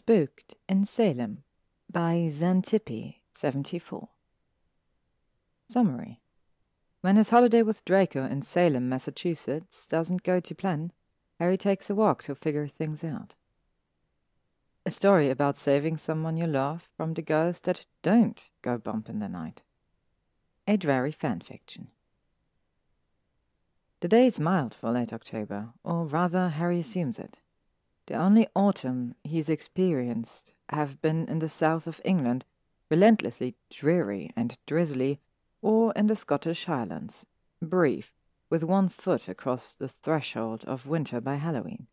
Spooked 0.00 0.54
in 0.66 0.86
Salem 0.86 1.42
by 1.92 2.26
Xanthippe, 2.30 3.16
74. 3.34 4.08
Summary 5.68 6.22
When 7.02 7.16
his 7.16 7.28
holiday 7.28 7.60
with 7.60 7.84
Draco 7.84 8.24
in 8.24 8.40
Salem, 8.40 8.88
Massachusetts 8.88 9.86
doesn't 9.86 10.22
go 10.22 10.40
to 10.40 10.54
plan, 10.54 10.92
Harry 11.38 11.58
takes 11.58 11.90
a 11.90 11.94
walk 11.94 12.22
to 12.22 12.34
figure 12.34 12.66
things 12.66 13.04
out. 13.04 13.34
A 14.86 14.90
story 14.90 15.28
about 15.28 15.58
saving 15.58 15.98
someone 15.98 16.38
you 16.38 16.46
love 16.46 16.88
from 16.96 17.12
the 17.12 17.20
ghosts 17.20 17.60
that 17.66 17.84
don't 18.00 18.48
go 18.62 18.78
bump 18.78 19.10
in 19.10 19.18
the 19.18 19.28
night. 19.28 19.60
A 20.66 20.78
Drarry 20.78 21.12
fanfiction. 21.12 21.88
The 24.00 24.08
day 24.08 24.24
is 24.24 24.40
mild 24.40 24.72
for 24.72 24.90
late 24.92 25.12
October, 25.12 25.74
or 25.84 26.06
rather, 26.06 26.48
Harry 26.48 26.80
assumes 26.80 27.18
it. 27.18 27.38
The 28.06 28.14
only 28.14 28.48
autumn 28.56 29.14
he's 29.22 29.48
experienced 29.48 30.52
have 30.68 31.00
been 31.00 31.28
in 31.28 31.38
the 31.38 31.48
south 31.48 31.86
of 31.86 32.00
England, 32.04 32.44
relentlessly 32.90 33.54
dreary 33.70 34.30
and 34.36 34.56
drizzly, 34.66 35.20
or 35.62 35.92
in 35.94 36.06
the 36.06 36.16
Scottish 36.16 36.64
Highlands, 36.64 37.26
brief, 37.62 38.12
with 38.48 38.64
one 38.64 38.88
foot 38.88 39.28
across 39.28 39.74
the 39.74 39.88
threshold 39.88 40.64
of 40.64 40.86
winter 40.86 41.20
by 41.20 41.36
Halloween. 41.36 41.86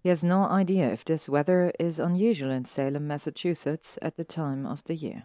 He 0.00 0.08
has 0.08 0.24
no 0.24 0.44
idea 0.44 0.92
if 0.92 1.04
this 1.04 1.28
weather 1.28 1.72
is 1.78 1.98
unusual 1.98 2.50
in 2.50 2.64
Salem, 2.64 3.06
Massachusetts 3.06 3.98
at 4.02 4.16
the 4.16 4.24
time 4.24 4.64
of 4.64 4.84
the 4.84 4.94
year. 4.94 5.24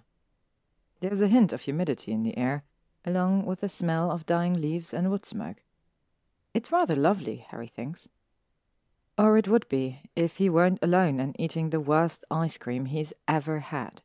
There's 0.99 1.21
a 1.21 1.27
hint 1.27 1.53
of 1.53 1.61
humidity 1.61 2.11
in 2.11 2.23
the 2.23 2.37
air, 2.37 2.63
along 3.05 3.45
with 3.45 3.61
the 3.61 3.69
smell 3.69 4.11
of 4.11 4.25
dying 4.25 4.53
leaves 4.53 4.93
and 4.93 5.09
wood 5.09 5.25
smoke. 5.25 5.63
It's 6.53 6.71
rather 6.71 6.95
lovely, 6.95 7.45
Harry 7.49 7.67
thinks. 7.67 8.09
Or 9.21 9.37
it 9.37 9.47
would 9.47 9.69
be 9.69 10.01
if 10.15 10.37
he 10.37 10.49
weren't 10.49 10.79
alone 10.81 11.19
and 11.19 11.35
eating 11.37 11.69
the 11.69 11.79
worst 11.79 12.25
ice 12.31 12.57
cream 12.57 12.85
he's 12.85 13.13
ever 13.27 13.59
had. 13.59 14.01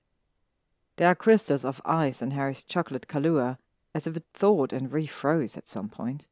There 0.97 1.08
are 1.08 1.14
crystals 1.14 1.64
of 1.64 1.81
ice 1.86 2.20
in 2.20 2.33
Harry's 2.33 2.62
chocolate 2.62 3.08
Kahlua, 3.08 3.56
as 3.95 4.06
if 4.06 4.14
it 4.14 4.27
thawed 4.34 4.75
and 4.75 4.91
refroze 4.91 5.56
at 5.56 5.69
some 5.69 5.89
point. 5.89 6.27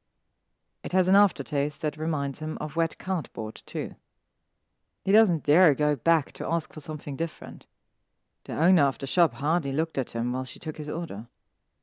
It 0.83 0.93
has 0.93 1.09
an 1.09 1.17
aftertaste 1.17 1.81
that 1.81 1.97
reminds 1.97 2.41
him 2.41 2.59
of 2.61 2.77
wet 2.77 2.99
cardboard, 2.99 3.63
too. 3.65 3.95
He 5.03 5.13
doesn't 5.13 5.45
dare 5.45 5.75
go 5.75 5.97
back 5.97 6.33
to 6.33 6.47
ask 6.47 6.75
for 6.75 6.81
something 6.81 7.17
different. 7.17 7.65
The 8.45 8.53
owner 8.53 8.83
of 8.83 8.99
the 8.99 9.07
shop 9.07 9.33
hardly 9.33 9.73
looked 9.73 9.97
at 9.97 10.11
him 10.11 10.35
while 10.35 10.45
she 10.45 10.59
took 10.59 10.77
his 10.77 10.91
order. 10.91 11.29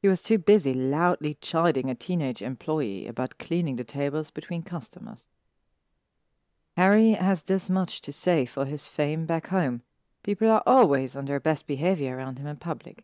He 0.03 0.07
was 0.07 0.21
too 0.21 0.37
busy 0.37 0.75
loudly 0.75 1.35
chiding 1.41 1.89
a 1.89 1.95
teenage 1.95 2.43
employee 2.43 3.07
about 3.07 3.39
cleaning 3.39 3.77
the 3.77 3.83
tables 3.83 4.29
between 4.29 4.61
customers. 4.61 5.25
Harry 6.81 7.11
has 7.11 7.43
this 7.43 7.69
much 7.69 8.01
to 8.01 8.11
say 8.11 8.43
for 8.43 8.65
his 8.65 8.87
fame 8.87 9.27
back 9.27 9.49
home. 9.49 9.83
People 10.23 10.49
are 10.49 10.63
always 10.65 11.15
on 11.15 11.25
their 11.25 11.39
best 11.39 11.67
behavior 11.67 12.17
around 12.17 12.39
him 12.39 12.47
in 12.47 12.55
public. 12.55 13.03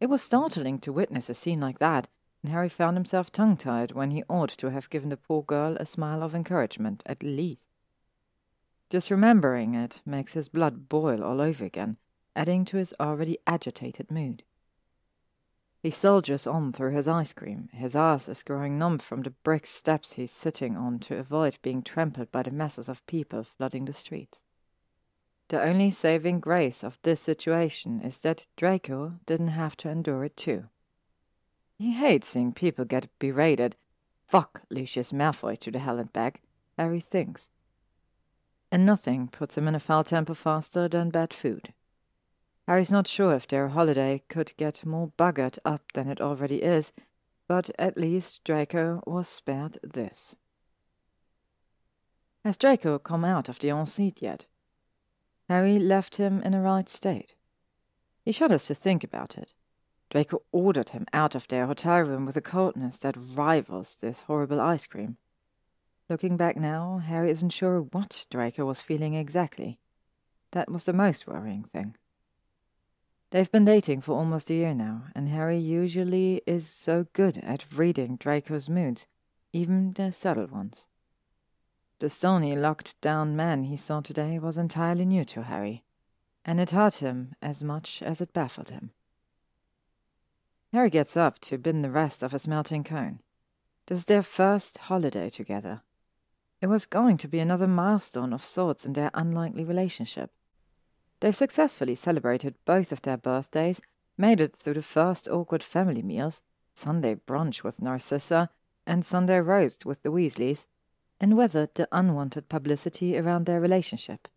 It 0.00 0.10
was 0.10 0.20
startling 0.20 0.78
to 0.80 0.92
witness 0.92 1.30
a 1.30 1.32
scene 1.32 1.60
like 1.60 1.78
that, 1.78 2.08
and 2.42 2.52
Harry 2.52 2.68
found 2.68 2.98
himself 2.98 3.32
tongue 3.32 3.56
tied 3.56 3.92
when 3.92 4.10
he 4.10 4.22
ought 4.28 4.50
to 4.50 4.70
have 4.70 4.90
given 4.90 5.08
the 5.08 5.16
poor 5.16 5.42
girl 5.42 5.78
a 5.80 5.86
smile 5.86 6.22
of 6.22 6.34
encouragement, 6.34 7.02
at 7.06 7.22
least. 7.22 7.64
Just 8.90 9.10
remembering 9.10 9.74
it 9.74 10.02
makes 10.04 10.34
his 10.34 10.50
blood 10.50 10.90
boil 10.90 11.24
all 11.24 11.40
over 11.40 11.64
again, 11.64 11.96
adding 12.36 12.66
to 12.66 12.76
his 12.76 12.92
already 13.00 13.38
agitated 13.46 14.10
mood. 14.10 14.42
He 15.82 15.90
soldiers 15.90 16.46
on 16.46 16.72
through 16.72 16.92
his 16.92 17.08
ice 17.08 17.32
cream. 17.32 17.70
His 17.72 17.96
ass 17.96 18.28
is 18.28 18.42
growing 18.42 18.78
numb 18.78 18.98
from 18.98 19.22
the 19.22 19.30
brick 19.30 19.66
steps 19.66 20.12
he's 20.12 20.30
sitting 20.30 20.76
on 20.76 20.98
to 21.00 21.16
avoid 21.16 21.56
being 21.62 21.82
trampled 21.82 22.30
by 22.30 22.42
the 22.42 22.50
masses 22.50 22.88
of 22.88 23.06
people 23.06 23.44
flooding 23.44 23.86
the 23.86 23.94
streets. 23.94 24.44
The 25.48 25.62
only 25.62 25.90
saving 25.90 26.40
grace 26.40 26.84
of 26.84 26.98
this 27.02 27.20
situation 27.20 28.02
is 28.02 28.20
that 28.20 28.46
Draco 28.56 29.14
didn't 29.24 29.48
have 29.48 29.76
to 29.78 29.88
endure 29.88 30.24
it 30.24 30.36
too. 30.36 30.68
He 31.78 31.92
hates 31.92 32.28
seeing 32.28 32.52
people 32.52 32.84
get 32.84 33.08
berated. 33.18 33.74
Fuck 34.26 34.62
Lucius 34.68 35.12
Malfoy 35.12 35.58
to 35.60 35.70
the 35.70 35.78
hell 35.78 35.98
and 35.98 36.12
back, 36.12 36.42
Harry 36.78 37.00
thinks. 37.00 37.48
And 38.70 38.84
nothing 38.84 39.28
puts 39.28 39.56
him 39.56 39.66
in 39.66 39.74
a 39.74 39.80
foul 39.80 40.04
temper 40.04 40.34
faster 40.34 40.88
than 40.88 41.08
bad 41.08 41.32
food. 41.32 41.72
Harry's 42.66 42.92
not 42.92 43.08
sure 43.08 43.34
if 43.34 43.48
their 43.48 43.68
holiday 43.68 44.22
could 44.28 44.52
get 44.56 44.86
more 44.86 45.12
buggered 45.18 45.58
up 45.64 45.92
than 45.92 46.08
it 46.08 46.20
already 46.20 46.62
is, 46.62 46.92
but 47.48 47.70
at 47.78 47.98
least 47.98 48.44
Draco 48.44 49.02
was 49.06 49.28
spared 49.28 49.78
this. 49.82 50.36
Has 52.44 52.56
Draco 52.56 52.98
come 52.98 53.24
out 53.24 53.48
of 53.48 53.58
the 53.58 53.70
ensuite 53.70 54.22
yet? 54.22 54.46
Harry 55.48 55.78
left 55.78 56.16
him 56.16 56.40
in 56.42 56.54
a 56.54 56.60
right 56.60 56.88
state. 56.88 57.34
He 58.24 58.32
shudders 58.32 58.66
to 58.66 58.74
think 58.74 59.02
about 59.02 59.36
it. 59.36 59.52
Draco 60.10 60.42
ordered 60.52 60.90
him 60.90 61.06
out 61.12 61.34
of 61.34 61.48
their 61.48 61.66
hotel 61.66 62.02
room 62.02 62.26
with 62.26 62.36
a 62.36 62.40
coldness 62.40 62.98
that 62.98 63.16
rivals 63.16 63.96
this 63.96 64.22
horrible 64.22 64.60
ice 64.60 64.86
cream. 64.86 65.16
Looking 66.08 66.36
back 66.36 66.56
now, 66.56 66.98
Harry 66.98 67.30
isn't 67.30 67.50
sure 67.50 67.80
what 67.80 68.26
Draco 68.30 68.64
was 68.64 68.80
feeling 68.80 69.14
exactly. 69.14 69.78
That 70.52 70.70
was 70.70 70.84
the 70.84 70.92
most 70.92 71.26
worrying 71.26 71.64
thing. 71.64 71.96
They've 73.30 73.50
been 73.50 73.64
dating 73.64 74.00
for 74.00 74.16
almost 74.16 74.50
a 74.50 74.54
year 74.54 74.74
now, 74.74 75.04
and 75.14 75.28
Harry 75.28 75.58
usually 75.58 76.42
is 76.46 76.68
so 76.68 77.06
good 77.12 77.38
at 77.38 77.64
reading 77.72 78.16
Draco's 78.16 78.68
moods, 78.68 79.06
even 79.52 79.92
the 79.92 80.12
subtle 80.12 80.48
ones. 80.48 80.88
The 82.00 82.08
stony, 82.10 82.56
locked 82.56 83.00
down 83.00 83.36
man 83.36 83.64
he 83.64 83.76
saw 83.76 84.00
today 84.00 84.40
was 84.40 84.58
entirely 84.58 85.04
new 85.04 85.24
to 85.26 85.42
Harry, 85.44 85.84
and 86.44 86.58
it 86.58 86.70
hurt 86.70 86.96
him 86.96 87.36
as 87.40 87.62
much 87.62 88.02
as 88.02 88.20
it 88.20 88.32
baffled 88.32 88.70
him. 88.70 88.90
Harry 90.72 90.90
gets 90.90 91.16
up 91.16 91.38
to 91.40 91.58
bin 91.58 91.82
the 91.82 91.90
rest 91.90 92.24
of 92.24 92.32
his 92.32 92.48
melting 92.48 92.82
cone. 92.82 93.20
This 93.86 94.00
is 94.00 94.04
their 94.06 94.22
first 94.22 94.78
holiday 94.78 95.30
together. 95.30 95.82
It 96.60 96.66
was 96.66 96.84
going 96.84 97.16
to 97.18 97.28
be 97.28 97.38
another 97.38 97.68
milestone 97.68 98.32
of 98.32 98.42
sorts 98.42 98.84
in 98.84 98.94
their 98.94 99.10
unlikely 99.14 99.64
relationship. 99.64 100.32
They've 101.20 101.36
successfully 101.36 101.94
celebrated 101.94 102.56
both 102.64 102.92
of 102.92 103.02
their 103.02 103.18
birthdays, 103.18 103.80
made 104.16 104.40
it 104.40 104.56
through 104.56 104.74
the 104.74 104.82
first 104.82 105.28
awkward 105.28 105.62
family 105.62 106.02
meals 106.02 106.42
Sunday 106.74 107.14
brunch 107.14 107.62
with 107.62 107.82
Narcissa 107.82 108.48
and 108.86 109.04
Sunday 109.04 109.38
roast 109.38 109.84
with 109.84 110.02
the 110.02 110.10
Weasleys, 110.10 110.66
and 111.20 111.36
weathered 111.36 111.74
the 111.74 111.86
unwanted 111.92 112.48
publicity 112.48 113.18
around 113.18 113.44
their 113.44 113.60
relationship. 113.60 114.28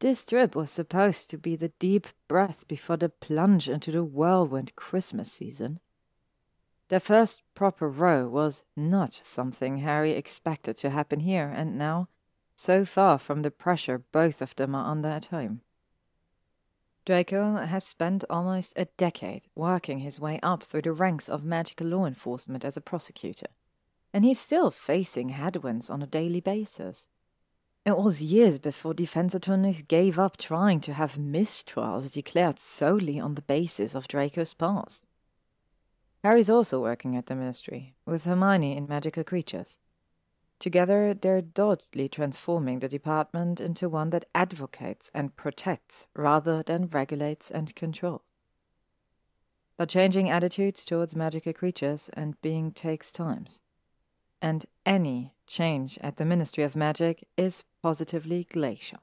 This 0.00 0.26
trip 0.26 0.54
was 0.54 0.70
supposed 0.70 1.30
to 1.30 1.38
be 1.38 1.56
the 1.56 1.72
deep 1.78 2.06
breath 2.28 2.68
before 2.68 2.98
the 2.98 3.08
plunge 3.08 3.68
into 3.68 3.90
the 3.90 4.04
whirlwind 4.04 4.76
Christmas 4.76 5.32
season. 5.32 5.80
Their 6.88 7.00
first 7.00 7.40
proper 7.54 7.88
row 7.88 8.28
was 8.28 8.64
not 8.76 9.18
something 9.22 9.78
Harry 9.78 10.10
expected 10.10 10.76
to 10.78 10.90
happen 10.90 11.20
here, 11.20 11.48
and 11.48 11.78
now, 11.78 12.08
so 12.54 12.84
far 12.84 13.18
from 13.18 13.40
the 13.40 13.50
pressure 13.50 14.02
both 14.12 14.42
of 14.42 14.54
them 14.56 14.74
are 14.74 14.90
under 14.90 15.08
at 15.08 15.26
home. 15.26 15.62
Draco 17.04 17.56
has 17.56 17.84
spent 17.84 18.24
almost 18.30 18.74
a 18.76 18.84
decade 18.84 19.42
working 19.56 19.98
his 19.98 20.20
way 20.20 20.38
up 20.42 20.62
through 20.62 20.82
the 20.82 20.92
ranks 20.92 21.28
of 21.28 21.42
magical 21.44 21.88
law 21.88 22.06
enforcement 22.06 22.64
as 22.64 22.76
a 22.76 22.80
prosecutor, 22.80 23.48
and 24.12 24.24
he's 24.24 24.38
still 24.38 24.70
facing 24.70 25.30
headwinds 25.30 25.90
on 25.90 26.02
a 26.02 26.06
daily 26.06 26.40
basis. 26.40 27.08
It 27.84 27.98
was 27.98 28.22
years 28.22 28.60
before 28.60 28.94
defense 28.94 29.34
attorneys 29.34 29.82
gave 29.82 30.16
up 30.16 30.36
trying 30.36 30.80
to 30.82 30.92
have 30.92 31.16
mistrials 31.16 32.12
declared 32.12 32.60
solely 32.60 33.18
on 33.18 33.34
the 33.34 33.42
basis 33.42 33.96
of 33.96 34.06
Draco's 34.06 34.54
past. 34.54 35.04
Harry's 36.22 36.48
also 36.48 36.80
working 36.80 37.16
at 37.16 37.26
the 37.26 37.34
Ministry, 37.34 37.96
with 38.06 38.24
Hermione 38.26 38.76
in 38.76 38.86
Magical 38.86 39.24
Creatures. 39.24 39.78
Together, 40.62 41.12
they're 41.12 41.42
doggedly 41.42 42.08
transforming 42.08 42.78
the 42.78 42.88
department 42.88 43.60
into 43.60 43.88
one 43.88 44.10
that 44.10 44.26
advocates 44.32 45.10
and 45.12 45.34
protects 45.34 46.06
rather 46.14 46.62
than 46.62 46.86
regulates 46.86 47.50
and 47.50 47.74
controls. 47.74 48.22
But 49.76 49.88
changing 49.88 50.30
attitudes 50.30 50.84
towards 50.84 51.16
magical 51.16 51.52
creatures 51.52 52.10
and 52.12 52.40
being 52.42 52.70
takes 52.70 53.10
time. 53.10 53.46
And 54.40 54.64
any 54.86 55.34
change 55.48 55.98
at 56.00 56.16
the 56.16 56.24
Ministry 56.24 56.62
of 56.62 56.76
Magic 56.76 57.26
is 57.36 57.64
positively 57.82 58.46
glacial. 58.48 59.00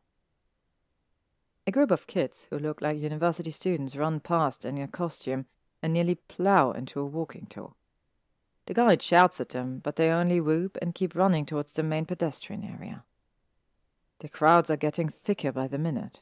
A 1.68 1.72
group 1.72 1.92
of 1.92 2.08
kids 2.08 2.48
who 2.50 2.58
look 2.58 2.82
like 2.82 2.98
university 2.98 3.52
students 3.52 3.98
run 3.98 4.22
past 4.22 4.64
in 4.64 4.78
a 4.78 4.88
costume 4.88 5.46
and 5.84 5.92
nearly 5.92 6.16
plow 6.16 6.72
into 6.72 7.02
a 7.02 7.06
walking 7.06 7.48
tour. 7.50 7.74
The 8.70 8.76
guide 8.76 9.02
shouts 9.02 9.42
at 9.42 9.50
them, 9.50 9.80
but 9.84 9.96
they 9.96 10.12
only 10.12 10.40
whoop 10.40 10.78
and 10.80 10.94
keep 10.94 11.16
running 11.16 11.44
towards 11.44 11.74
the 11.74 11.82
main 11.82 12.06
pedestrian 12.06 12.64
area. 12.64 13.04
The 14.20 14.30
crowds 14.30 14.70
are 14.70 14.78
getting 14.78 15.10
thicker 15.10 15.52
by 15.52 15.68
the 15.68 15.80
minute. 15.80 16.22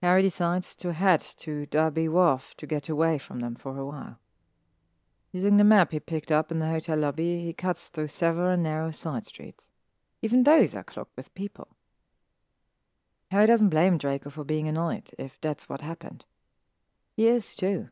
Harry 0.00 0.22
decides 0.22 0.74
to 0.76 0.94
head 0.94 1.20
to 1.36 1.66
Derby 1.66 2.08
Wharf 2.08 2.54
to 2.56 2.66
get 2.66 2.88
away 2.88 3.18
from 3.18 3.40
them 3.40 3.54
for 3.54 3.76
a 3.76 3.84
while. 3.84 4.18
Using 5.30 5.58
the 5.58 5.64
map 5.64 5.92
he 5.92 6.00
picked 6.00 6.32
up 6.32 6.50
in 6.50 6.58
the 6.58 6.70
hotel 6.70 6.96
lobby, 6.96 7.44
he 7.44 7.52
cuts 7.52 7.90
through 7.90 8.08
several 8.08 8.56
narrow 8.56 8.90
side 8.90 9.26
streets. 9.26 9.68
Even 10.22 10.44
those 10.44 10.74
are 10.74 10.84
clogged 10.84 11.12
with 11.16 11.34
people. 11.34 11.68
Harry 13.30 13.46
doesn't 13.46 13.68
blame 13.68 13.98
Draco 13.98 14.30
for 14.30 14.44
being 14.44 14.68
annoyed, 14.68 15.10
if 15.18 15.38
that's 15.38 15.68
what 15.68 15.82
happened. 15.82 16.24
He 17.14 17.28
is, 17.28 17.54
too. 17.54 17.90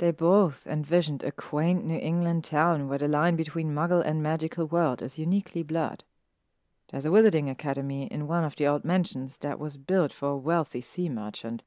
They 0.00 0.12
both 0.12 0.66
envisioned 0.66 1.22
a 1.22 1.30
quaint 1.30 1.84
New 1.84 1.98
England 1.98 2.44
town 2.44 2.88
where 2.88 2.98
the 2.98 3.06
line 3.06 3.36
between 3.36 3.74
muggle 3.74 4.00
and 4.00 4.22
magical 4.22 4.64
world 4.64 5.02
is 5.02 5.18
uniquely 5.18 5.62
blurred. 5.62 6.04
There's 6.88 7.04
a 7.04 7.10
wizarding 7.10 7.50
academy 7.50 8.06
in 8.06 8.26
one 8.26 8.42
of 8.42 8.56
the 8.56 8.66
old 8.66 8.82
mansions 8.82 9.36
that 9.38 9.58
was 9.58 9.76
built 9.76 10.10
for 10.10 10.30
a 10.30 10.36
wealthy 10.38 10.80
sea 10.80 11.10
merchant, 11.10 11.64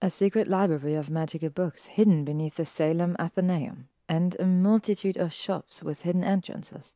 a 0.00 0.08
secret 0.08 0.48
library 0.48 0.94
of 0.94 1.10
magical 1.10 1.50
books 1.50 1.84
hidden 1.84 2.24
beneath 2.24 2.54
the 2.54 2.64
Salem 2.64 3.14
Athenaeum, 3.18 3.88
and 4.08 4.36
a 4.40 4.46
multitude 4.46 5.18
of 5.18 5.34
shops 5.34 5.82
with 5.82 6.00
hidden 6.00 6.24
entrances. 6.24 6.94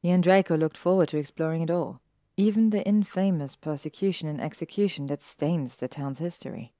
He 0.00 0.08
and 0.08 0.22
Draco 0.22 0.56
looked 0.56 0.78
forward 0.78 1.10
to 1.10 1.18
exploring 1.18 1.60
it 1.60 1.70
all, 1.70 2.00
even 2.38 2.70
the 2.70 2.86
infamous 2.86 3.54
persecution 3.54 4.30
and 4.30 4.40
execution 4.40 5.08
that 5.08 5.22
stains 5.22 5.76
the 5.76 5.88
town's 5.88 6.20
history. 6.20 6.73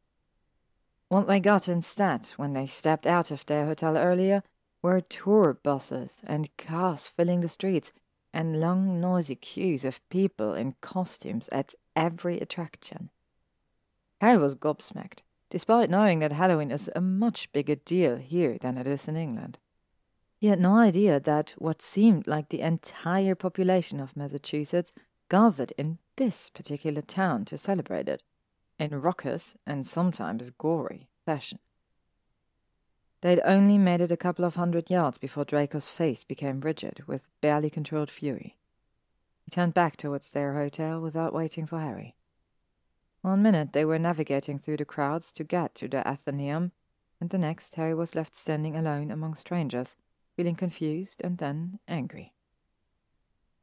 What 1.14 1.28
they 1.28 1.38
got 1.38 1.68
instead, 1.68 2.26
when 2.38 2.54
they 2.54 2.66
stepped 2.66 3.06
out 3.06 3.30
of 3.30 3.46
their 3.46 3.66
hotel 3.66 3.96
earlier, 3.96 4.42
were 4.82 5.00
tour 5.00 5.54
buses 5.54 6.20
and 6.26 6.50
cars 6.56 7.06
filling 7.06 7.40
the 7.40 7.48
streets, 7.48 7.92
and 8.32 8.58
long, 8.58 9.00
noisy 9.00 9.36
queues 9.36 9.84
of 9.84 10.00
people 10.08 10.54
in 10.54 10.74
costumes 10.80 11.48
at 11.52 11.72
every 11.94 12.40
attraction. 12.40 13.10
Harry 14.20 14.38
was 14.38 14.56
gobsmacked, 14.56 15.20
despite 15.50 15.88
knowing 15.88 16.18
that 16.18 16.32
Halloween 16.32 16.72
is 16.72 16.90
a 16.96 17.00
much 17.00 17.52
bigger 17.52 17.76
deal 17.76 18.16
here 18.16 18.58
than 18.58 18.76
it 18.76 18.88
is 18.88 19.06
in 19.06 19.14
England. 19.14 19.60
He 20.40 20.48
had 20.48 20.58
no 20.58 20.78
idea 20.78 21.20
that 21.20 21.54
what 21.58 21.80
seemed 21.80 22.26
like 22.26 22.48
the 22.48 22.60
entire 22.60 23.36
population 23.36 24.00
of 24.00 24.16
Massachusetts 24.16 24.90
gathered 25.28 25.72
in 25.78 25.98
this 26.16 26.50
particular 26.50 27.02
town 27.02 27.44
to 27.44 27.56
celebrate 27.56 28.08
it 28.08 28.24
in 28.78 29.00
raucous 29.00 29.54
and 29.66 29.86
sometimes 29.86 30.50
gory 30.50 31.08
fashion. 31.24 31.58
They'd 33.20 33.40
only 33.44 33.78
made 33.78 34.02
it 34.02 34.12
a 34.12 34.16
couple 34.18 34.44
of 34.44 34.56
hundred 34.56 34.90
yards 34.90 35.16
before 35.16 35.44
Draco's 35.44 35.88
face 35.88 36.24
became 36.24 36.60
rigid 36.60 37.04
with 37.06 37.30
barely 37.40 37.70
controlled 37.70 38.10
fury. 38.10 38.58
He 39.44 39.50
turned 39.50 39.72
back 39.74 39.96
towards 39.96 40.30
their 40.30 40.54
hotel 40.54 41.00
without 41.00 41.32
waiting 41.32 41.66
for 41.66 41.80
Harry. 41.80 42.16
One 43.22 43.42
minute 43.42 43.72
they 43.72 43.86
were 43.86 43.98
navigating 43.98 44.58
through 44.58 44.76
the 44.76 44.84
crowds 44.84 45.32
to 45.32 45.44
get 45.44 45.74
to 45.76 45.88
the 45.88 46.06
Athenaeum, 46.06 46.72
and 47.20 47.30
the 47.30 47.38
next 47.38 47.74
Harry 47.76 47.94
was 47.94 48.14
left 48.14 48.36
standing 48.36 48.76
alone 48.76 49.10
among 49.10 49.34
strangers, 49.34 49.96
feeling 50.36 50.56
confused 50.56 51.22
and 51.24 51.38
then 51.38 51.78
angry. 51.88 52.34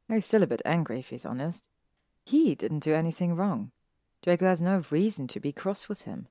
Harry's 0.08 0.26
still 0.26 0.42
a 0.42 0.48
bit 0.48 0.62
angry, 0.64 0.98
if 0.98 1.10
he's 1.10 1.24
honest. 1.24 1.68
He 2.24 2.56
didn't 2.56 2.80
do 2.80 2.94
anything 2.94 3.36
wrong. 3.36 3.70
Draco 4.22 4.46
has 4.46 4.62
no 4.62 4.82
reason 4.90 5.26
to 5.28 5.40
be 5.40 5.52
cross 5.52 5.88
with 5.88 6.02
him. 6.02 6.28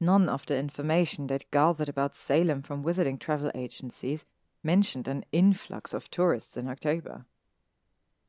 None 0.00 0.28
of 0.28 0.46
the 0.46 0.56
information 0.56 1.26
that 1.26 1.50
gathered 1.50 1.88
about 1.88 2.14
Salem 2.14 2.62
from 2.62 2.84
wizarding 2.84 3.18
travel 3.18 3.50
agencies 3.54 4.24
mentioned 4.62 5.08
an 5.08 5.24
influx 5.32 5.92
of 5.92 6.10
tourists 6.10 6.56
in 6.56 6.68
October. 6.68 7.24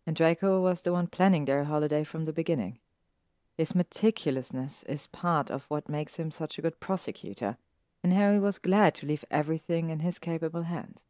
And 0.07 0.15
Draco 0.15 0.59
was 0.61 0.81
the 0.81 0.91
one 0.91 1.07
planning 1.07 1.45
their 1.45 1.65
holiday 1.65 2.03
from 2.03 2.25
the 2.25 2.33
beginning. 2.33 2.79
His 3.55 3.73
meticulousness 3.73 4.83
is 4.87 5.05
part 5.07 5.51
of 5.51 5.65
what 5.65 5.87
makes 5.87 6.15
him 6.15 6.31
such 6.31 6.57
a 6.57 6.61
good 6.61 6.79
prosecutor, 6.79 7.57
and 8.03 8.11
Harry 8.11 8.39
was 8.39 8.57
glad 8.57 8.95
to 8.95 9.05
leave 9.05 9.23
everything 9.29 9.91
in 9.91 9.99
his 9.99 10.17
capable 10.17 10.63
hands. 10.63 11.03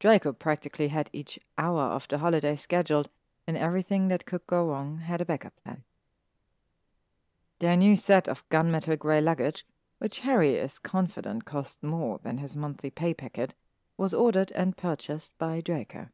Draco 0.00 0.32
practically 0.32 0.88
had 0.88 1.10
each 1.12 1.38
hour 1.56 1.82
of 1.82 2.08
the 2.08 2.18
holiday 2.18 2.56
scheduled, 2.56 3.08
and 3.46 3.56
everything 3.56 4.08
that 4.08 4.26
could 4.26 4.46
go 4.46 4.66
wrong 4.66 4.98
had 4.98 5.20
a 5.20 5.24
backup 5.24 5.54
plan. 5.62 5.84
Their 7.60 7.76
new 7.76 7.94
set 7.96 8.26
of 8.26 8.48
gunmetal 8.48 8.98
grey 8.98 9.20
luggage, 9.20 9.66
which 9.98 10.20
Harry 10.20 10.54
is 10.54 10.78
confident 10.78 11.44
cost 11.44 11.82
more 11.82 12.18
than 12.22 12.38
his 12.38 12.56
monthly 12.56 12.88
pay 12.88 13.12
packet, 13.12 13.54
was 13.98 14.14
ordered 14.14 14.50
and 14.52 14.78
purchased 14.78 15.36
by 15.36 15.60
Draco. 15.60 16.08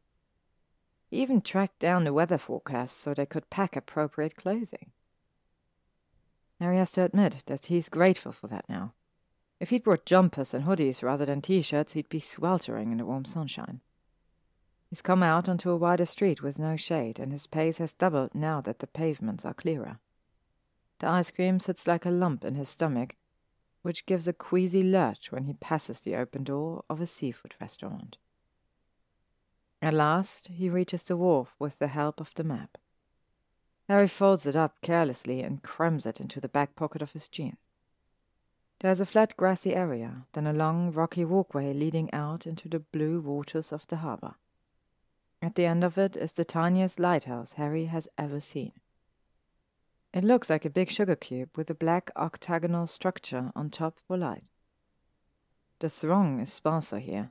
He 1.09 1.21
even 1.21 1.39
tracked 1.39 1.79
down 1.79 2.03
the 2.03 2.11
weather 2.11 2.37
forecast 2.37 2.97
so 2.97 3.13
they 3.13 3.25
could 3.25 3.49
pack 3.49 3.77
appropriate 3.77 4.35
clothing. 4.35 4.91
Harry 6.59 6.77
has 6.77 6.91
to 6.91 7.03
admit 7.03 7.43
that 7.45 7.67
he's 7.67 7.87
grateful 7.87 8.33
for 8.33 8.47
that 8.47 8.67
now. 8.67 8.93
If 9.61 9.69
he'd 9.69 9.83
brought 9.83 10.05
jumpers 10.05 10.53
and 10.53 10.65
hoodies 10.65 11.01
rather 11.01 11.25
than 11.25 11.41
t-shirts, 11.41 11.93
he'd 11.93 12.09
be 12.09 12.19
sweltering 12.19 12.91
in 12.91 12.97
the 12.97 13.05
warm 13.05 13.23
sunshine. 13.23 13.79
He's 14.89 15.01
come 15.01 15.23
out 15.23 15.47
onto 15.47 15.71
a 15.71 15.77
wider 15.77 16.05
street 16.05 16.41
with 16.41 16.59
no 16.59 16.75
shade, 16.75 17.19
and 17.19 17.31
his 17.31 17.47
pace 17.47 17.77
has 17.77 17.93
doubled 17.93 18.35
now 18.35 18.59
that 18.61 18.79
the 18.79 18.87
pavements 18.87 19.45
are 19.45 19.53
clearer. 19.53 19.99
The 20.99 21.07
ice 21.07 21.31
cream 21.31 21.59
sits 21.59 21.87
like 21.87 22.05
a 22.05 22.11
lump 22.11 22.43
in 22.43 22.55
his 22.55 22.69
stomach, 22.69 23.15
which 23.81 24.05
gives 24.05 24.27
a 24.27 24.33
queasy 24.33 24.83
lurch 24.83 25.31
when 25.31 25.45
he 25.45 25.53
passes 25.53 26.01
the 26.01 26.15
open 26.15 26.43
door 26.43 26.83
of 26.89 26.99
a 26.99 27.05
seafood 27.05 27.55
restaurant. 27.61 28.17
At 29.81 29.93
last, 29.93 30.47
he 30.47 30.69
reaches 30.69 31.03
the 31.03 31.15
wharf 31.15 31.55
with 31.59 31.79
the 31.79 31.87
help 31.87 32.19
of 32.19 32.33
the 32.33 32.43
map. 32.43 32.77
Harry 33.87 34.07
folds 34.07 34.45
it 34.45 34.55
up 34.55 34.81
carelessly 34.81 35.41
and 35.41 35.63
crams 35.63 36.05
it 36.05 36.19
into 36.19 36.41
the 36.41 36.49
back 36.49 36.75
pocket 36.75 37.01
of 37.01 37.11
his 37.11 37.27
jeans. 37.27 37.57
There's 38.79 38.99
a 38.99 39.05
flat 39.05 39.37
grassy 39.37 39.73
area, 39.73 40.25
then 40.33 40.45
a 40.45 40.53
long 40.53 40.91
rocky 40.91 41.25
walkway 41.25 41.73
leading 41.73 42.13
out 42.13 42.45
into 42.45 42.67
the 42.67 42.79
blue 42.79 43.21
waters 43.21 43.71
of 43.71 43.87
the 43.87 43.97
harbor. 43.97 44.35
At 45.41 45.55
the 45.55 45.65
end 45.65 45.83
of 45.83 45.97
it 45.97 46.17
is 46.17 46.33
the 46.33 46.45
tiniest 46.45 46.99
lighthouse 46.99 47.53
Harry 47.53 47.85
has 47.85 48.07
ever 48.17 48.39
seen. 48.39 48.73
It 50.17 50.23
looks 50.23 50.49
like 50.49 50.65
a 50.65 50.71
big 50.71 50.89
sugar 50.89 51.15
cube 51.15 51.55
with 51.55 51.69
a 51.69 51.75
black 51.75 52.09
octagonal 52.15 52.87
structure 52.87 53.51
on 53.55 53.69
top 53.69 53.99
for 54.07 54.17
light. 54.17 54.49
The 55.77 55.91
throng 55.91 56.39
is 56.39 56.51
sparser 56.51 56.97
here, 56.97 57.29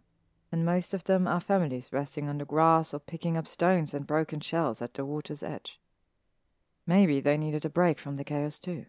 and 0.53 0.65
most 0.65 0.95
of 0.95 1.03
them 1.03 1.27
are 1.27 1.41
families 1.41 1.89
resting 1.91 2.29
on 2.29 2.39
the 2.39 2.45
grass 2.45 2.95
or 2.95 3.01
picking 3.01 3.37
up 3.37 3.49
stones 3.49 3.93
and 3.93 4.07
broken 4.07 4.39
shells 4.39 4.81
at 4.81 4.95
the 4.95 5.05
water's 5.05 5.43
edge. 5.43 5.81
Maybe 6.87 7.21
they 7.21 7.37
needed 7.37 7.65
a 7.65 7.69
break 7.69 7.99
from 7.99 8.19
the 8.19 8.23
chaos 8.23 8.61
too. 8.61 8.87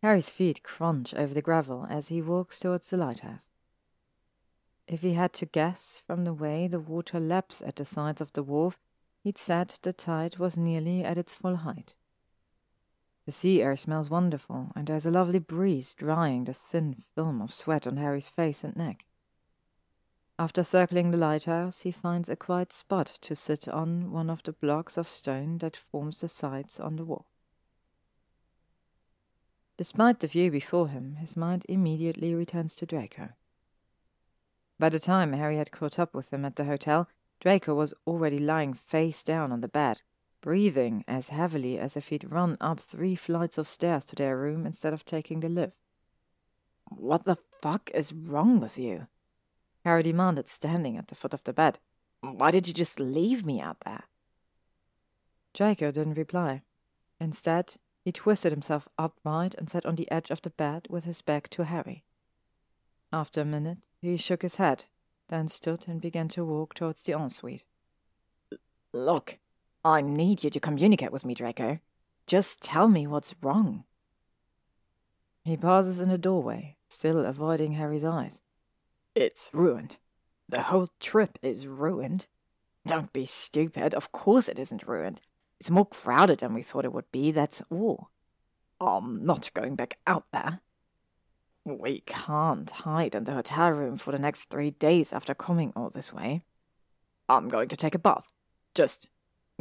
Harry's 0.00 0.30
feet 0.30 0.62
crunch 0.62 1.12
over 1.12 1.34
the 1.34 1.42
gravel 1.42 1.88
as 1.90 2.06
he 2.06 2.22
walks 2.22 2.60
towards 2.60 2.88
the 2.88 2.96
lighthouse. 2.96 3.48
If 4.86 5.02
he 5.02 5.14
had 5.14 5.32
to 5.32 5.46
guess 5.46 6.04
from 6.06 6.22
the 6.22 6.34
way 6.34 6.68
the 6.68 6.78
water 6.78 7.18
laps 7.18 7.60
at 7.66 7.74
the 7.74 7.84
sides 7.84 8.20
of 8.20 8.32
the 8.32 8.44
wharf, 8.44 8.78
He'd 9.22 9.38
said 9.38 9.74
the 9.82 9.92
tide 9.92 10.38
was 10.38 10.58
nearly 10.58 11.04
at 11.04 11.16
its 11.16 11.32
full 11.32 11.56
height. 11.56 11.94
The 13.24 13.32
sea 13.32 13.62
air 13.62 13.76
smells 13.76 14.10
wonderful, 14.10 14.72
and 14.74 14.88
there's 14.88 15.06
a 15.06 15.10
lovely 15.12 15.38
breeze 15.38 15.94
drying 15.94 16.44
the 16.44 16.54
thin 16.54 16.96
film 17.14 17.40
of 17.40 17.54
sweat 17.54 17.86
on 17.86 17.98
Harry's 17.98 18.28
face 18.28 18.64
and 18.64 18.74
neck. 18.74 19.04
After 20.40 20.64
circling 20.64 21.12
the 21.12 21.18
lighthouse, 21.18 21.82
he 21.82 21.92
finds 21.92 22.28
a 22.28 22.34
quiet 22.34 22.72
spot 22.72 23.06
to 23.20 23.36
sit 23.36 23.68
on 23.68 24.10
one 24.10 24.28
of 24.28 24.42
the 24.42 24.52
blocks 24.52 24.98
of 24.98 25.06
stone 25.06 25.58
that 25.58 25.76
forms 25.76 26.20
the 26.20 26.28
sides 26.28 26.80
on 26.80 26.96
the 26.96 27.04
wall. 27.04 27.26
Despite 29.76 30.18
the 30.18 30.26
view 30.26 30.50
before 30.50 30.88
him, 30.88 31.16
his 31.16 31.36
mind 31.36 31.64
immediately 31.68 32.34
returns 32.34 32.74
to 32.76 32.86
Draco. 32.86 33.30
By 34.80 34.88
the 34.88 34.98
time 34.98 35.32
Harry 35.32 35.58
had 35.58 35.70
caught 35.70 35.98
up 35.98 36.12
with 36.12 36.32
him 36.32 36.44
at 36.44 36.56
the 36.56 36.64
hotel, 36.64 37.08
Draco 37.42 37.74
was 37.74 37.92
already 38.06 38.38
lying 38.38 38.72
face 38.72 39.24
down 39.24 39.50
on 39.50 39.62
the 39.62 39.68
bed, 39.68 40.02
breathing 40.40 41.04
as 41.08 41.30
heavily 41.30 41.76
as 41.76 41.96
if 41.96 42.06
he'd 42.06 42.30
run 42.30 42.56
up 42.60 42.78
three 42.78 43.16
flights 43.16 43.58
of 43.58 43.66
stairs 43.66 44.04
to 44.04 44.14
their 44.14 44.38
room 44.38 44.64
instead 44.64 44.92
of 44.92 45.04
taking 45.04 45.40
the 45.40 45.48
lift. 45.48 45.72
What 46.88 47.24
the 47.24 47.34
fuck 47.60 47.90
is 47.92 48.12
wrong 48.12 48.60
with 48.60 48.78
you? 48.78 49.08
Harry 49.84 50.04
demanded, 50.04 50.48
standing 50.48 50.96
at 50.96 51.08
the 51.08 51.16
foot 51.16 51.34
of 51.34 51.42
the 51.42 51.52
bed. 51.52 51.80
Why 52.20 52.52
did 52.52 52.68
you 52.68 52.74
just 52.74 53.00
leave 53.00 53.44
me 53.44 53.60
out 53.60 53.78
there? 53.84 54.04
Draco 55.52 55.90
didn't 55.90 56.14
reply. 56.14 56.62
Instead, 57.18 57.74
he 58.04 58.12
twisted 58.12 58.52
himself 58.52 58.86
upright 58.96 59.56
and 59.56 59.68
sat 59.68 59.84
on 59.84 59.96
the 59.96 60.08
edge 60.12 60.30
of 60.30 60.42
the 60.42 60.50
bed 60.50 60.86
with 60.88 61.02
his 61.02 61.22
back 61.22 61.48
to 61.50 61.64
Harry. 61.64 62.04
After 63.12 63.40
a 63.40 63.44
minute, 63.44 63.78
he 64.00 64.16
shook 64.16 64.42
his 64.42 64.56
head 64.56 64.84
then 65.32 65.48
stood 65.48 65.88
and 65.88 66.00
began 66.00 66.28
to 66.28 66.44
walk 66.44 66.74
towards 66.74 67.02
the 67.02 67.12
ensuite. 67.12 67.64
Look, 68.92 69.38
I 69.82 70.02
need 70.02 70.44
you 70.44 70.50
to 70.50 70.60
communicate 70.60 71.10
with 71.10 71.24
me, 71.24 71.32
Draco. 71.32 71.78
Just 72.26 72.60
tell 72.60 72.86
me 72.86 73.06
what's 73.06 73.34
wrong. 73.40 73.84
He 75.42 75.56
pauses 75.56 76.00
in 76.00 76.10
the 76.10 76.18
doorway, 76.18 76.76
still 76.88 77.24
avoiding 77.24 77.72
Harry's 77.72 78.04
eyes. 78.04 78.42
It's 79.14 79.48
ruined. 79.54 79.96
The 80.48 80.62
whole 80.62 80.88
trip 81.00 81.38
is 81.42 81.66
ruined. 81.66 82.26
Don't 82.86 83.12
be 83.12 83.24
stupid. 83.24 83.94
Of 83.94 84.12
course 84.12 84.50
it 84.50 84.58
isn't 84.58 84.86
ruined. 84.86 85.22
It's 85.58 85.70
more 85.70 85.86
crowded 85.86 86.40
than 86.40 86.52
we 86.52 86.62
thought 86.62 86.84
it 86.84 86.92
would 86.92 87.10
be, 87.10 87.30
that's 87.30 87.62
all. 87.70 88.10
I'm 88.78 89.24
not 89.24 89.50
going 89.54 89.76
back 89.76 89.96
out 90.06 90.26
there. 90.30 90.60
We 91.64 92.00
can't 92.06 92.68
hide 92.68 93.14
in 93.14 93.24
the 93.24 93.34
hotel 93.34 93.70
room 93.70 93.96
for 93.96 94.10
the 94.10 94.18
next 94.18 94.46
three 94.50 94.72
days 94.72 95.12
after 95.12 95.34
coming 95.34 95.72
all 95.76 95.90
this 95.90 96.12
way. 96.12 96.42
I'm 97.28 97.48
going 97.48 97.68
to 97.68 97.76
take 97.76 97.94
a 97.94 98.00
bath. 98.00 98.32
Just 98.74 99.08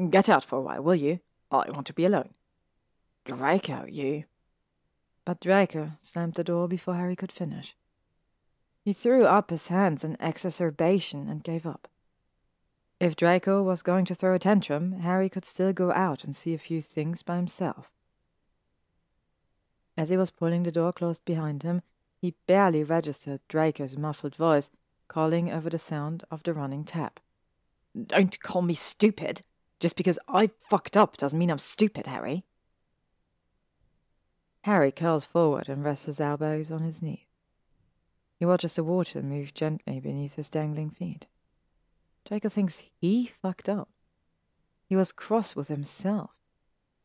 get 0.09 0.27
out 0.27 0.43
for 0.43 0.57
a 0.57 0.61
while, 0.61 0.81
will 0.81 0.95
you? 0.95 1.19
I 1.51 1.69
want 1.69 1.85
to 1.87 1.93
be 1.93 2.05
alone. 2.05 2.29
Draco, 3.25 3.85
you. 3.85 4.23
But 5.25 5.39
Draco 5.39 5.91
slammed 6.01 6.33
the 6.33 6.43
door 6.43 6.67
before 6.67 6.95
Harry 6.95 7.15
could 7.15 7.31
finish. 7.31 7.75
He 8.83 8.93
threw 8.93 9.25
up 9.25 9.51
his 9.51 9.67
hands 9.67 10.03
in 10.03 10.17
exacerbation 10.19 11.29
and 11.29 11.43
gave 11.43 11.67
up. 11.67 11.87
If 12.99 13.15
Draco 13.15 13.61
was 13.61 13.83
going 13.83 14.05
to 14.05 14.15
throw 14.15 14.33
a 14.33 14.39
tantrum, 14.39 14.93
Harry 15.01 15.29
could 15.29 15.45
still 15.45 15.71
go 15.71 15.91
out 15.91 16.23
and 16.23 16.35
see 16.35 16.53
a 16.55 16.59
few 16.59 16.81
things 16.81 17.21
by 17.21 17.35
himself. 17.35 17.91
As 19.95 20.09
he 20.09 20.17
was 20.17 20.31
pulling 20.31 20.63
the 20.63 20.71
door 20.71 20.91
closed 20.91 21.25
behind 21.25 21.61
him, 21.63 21.83
he 22.21 22.35
barely 22.45 22.83
registered 22.83 23.41
Draco's 23.47 23.97
muffled 23.97 24.35
voice 24.35 24.69
calling 25.07 25.51
over 25.51 25.71
the 25.71 25.79
sound 25.79 26.23
of 26.29 26.43
the 26.43 26.53
running 26.53 26.85
tap. 26.85 27.19
Don't 28.05 28.39
call 28.39 28.61
me 28.61 28.75
stupid. 28.75 29.41
Just 29.79 29.95
because 29.95 30.19
I 30.27 30.51
fucked 30.69 30.95
up 30.95 31.17
doesn't 31.17 31.37
mean 31.37 31.49
I'm 31.49 31.57
stupid, 31.57 32.05
Harry. 32.05 32.45
Harry 34.63 34.91
curls 34.91 35.25
forward 35.25 35.67
and 35.67 35.83
rests 35.83 36.05
his 36.05 36.21
elbows 36.21 36.71
on 36.71 36.83
his 36.83 37.01
knees. 37.01 37.25
He 38.37 38.45
watches 38.45 38.75
the 38.75 38.83
water 38.83 39.23
move 39.23 39.55
gently 39.55 39.99
beneath 39.99 40.35
his 40.35 40.51
dangling 40.51 40.91
feet. 40.91 41.25
Draco 42.25 42.49
thinks 42.49 42.83
he 42.99 43.25
fucked 43.25 43.67
up. 43.67 43.89
He 44.85 44.95
was 44.95 45.11
cross 45.11 45.55
with 45.55 45.69
himself, 45.69 46.31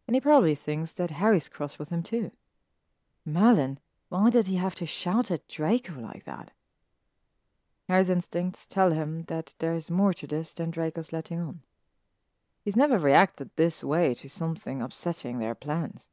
and 0.06 0.14
he 0.14 0.20
probably 0.20 0.54
thinks 0.54 0.92
that 0.94 1.12
Harry's 1.12 1.48
cross 1.48 1.78
with 1.78 1.88
him 1.88 2.02
too. 2.02 2.32
Merlin, 3.24 3.78
why 4.08 4.30
did 4.30 4.46
he 4.46 4.56
have 4.56 4.74
to 4.76 4.86
shout 4.86 5.30
at 5.30 5.48
Draco 5.48 5.94
like 6.00 6.24
that? 6.24 6.52
Harry's 7.88 8.10
instincts 8.10 8.66
tell 8.66 8.92
him 8.92 9.24
that 9.28 9.54
there 9.58 9.74
is 9.74 9.90
more 9.90 10.12
to 10.14 10.26
this 10.26 10.52
than 10.52 10.70
Draco's 10.70 11.12
letting 11.12 11.40
on. 11.40 11.60
He's 12.64 12.76
never 12.76 12.98
reacted 12.98 13.50
this 13.54 13.84
way 13.84 14.14
to 14.14 14.28
something 14.28 14.82
upsetting 14.82 15.38
their 15.38 15.54
plans. 15.54 16.08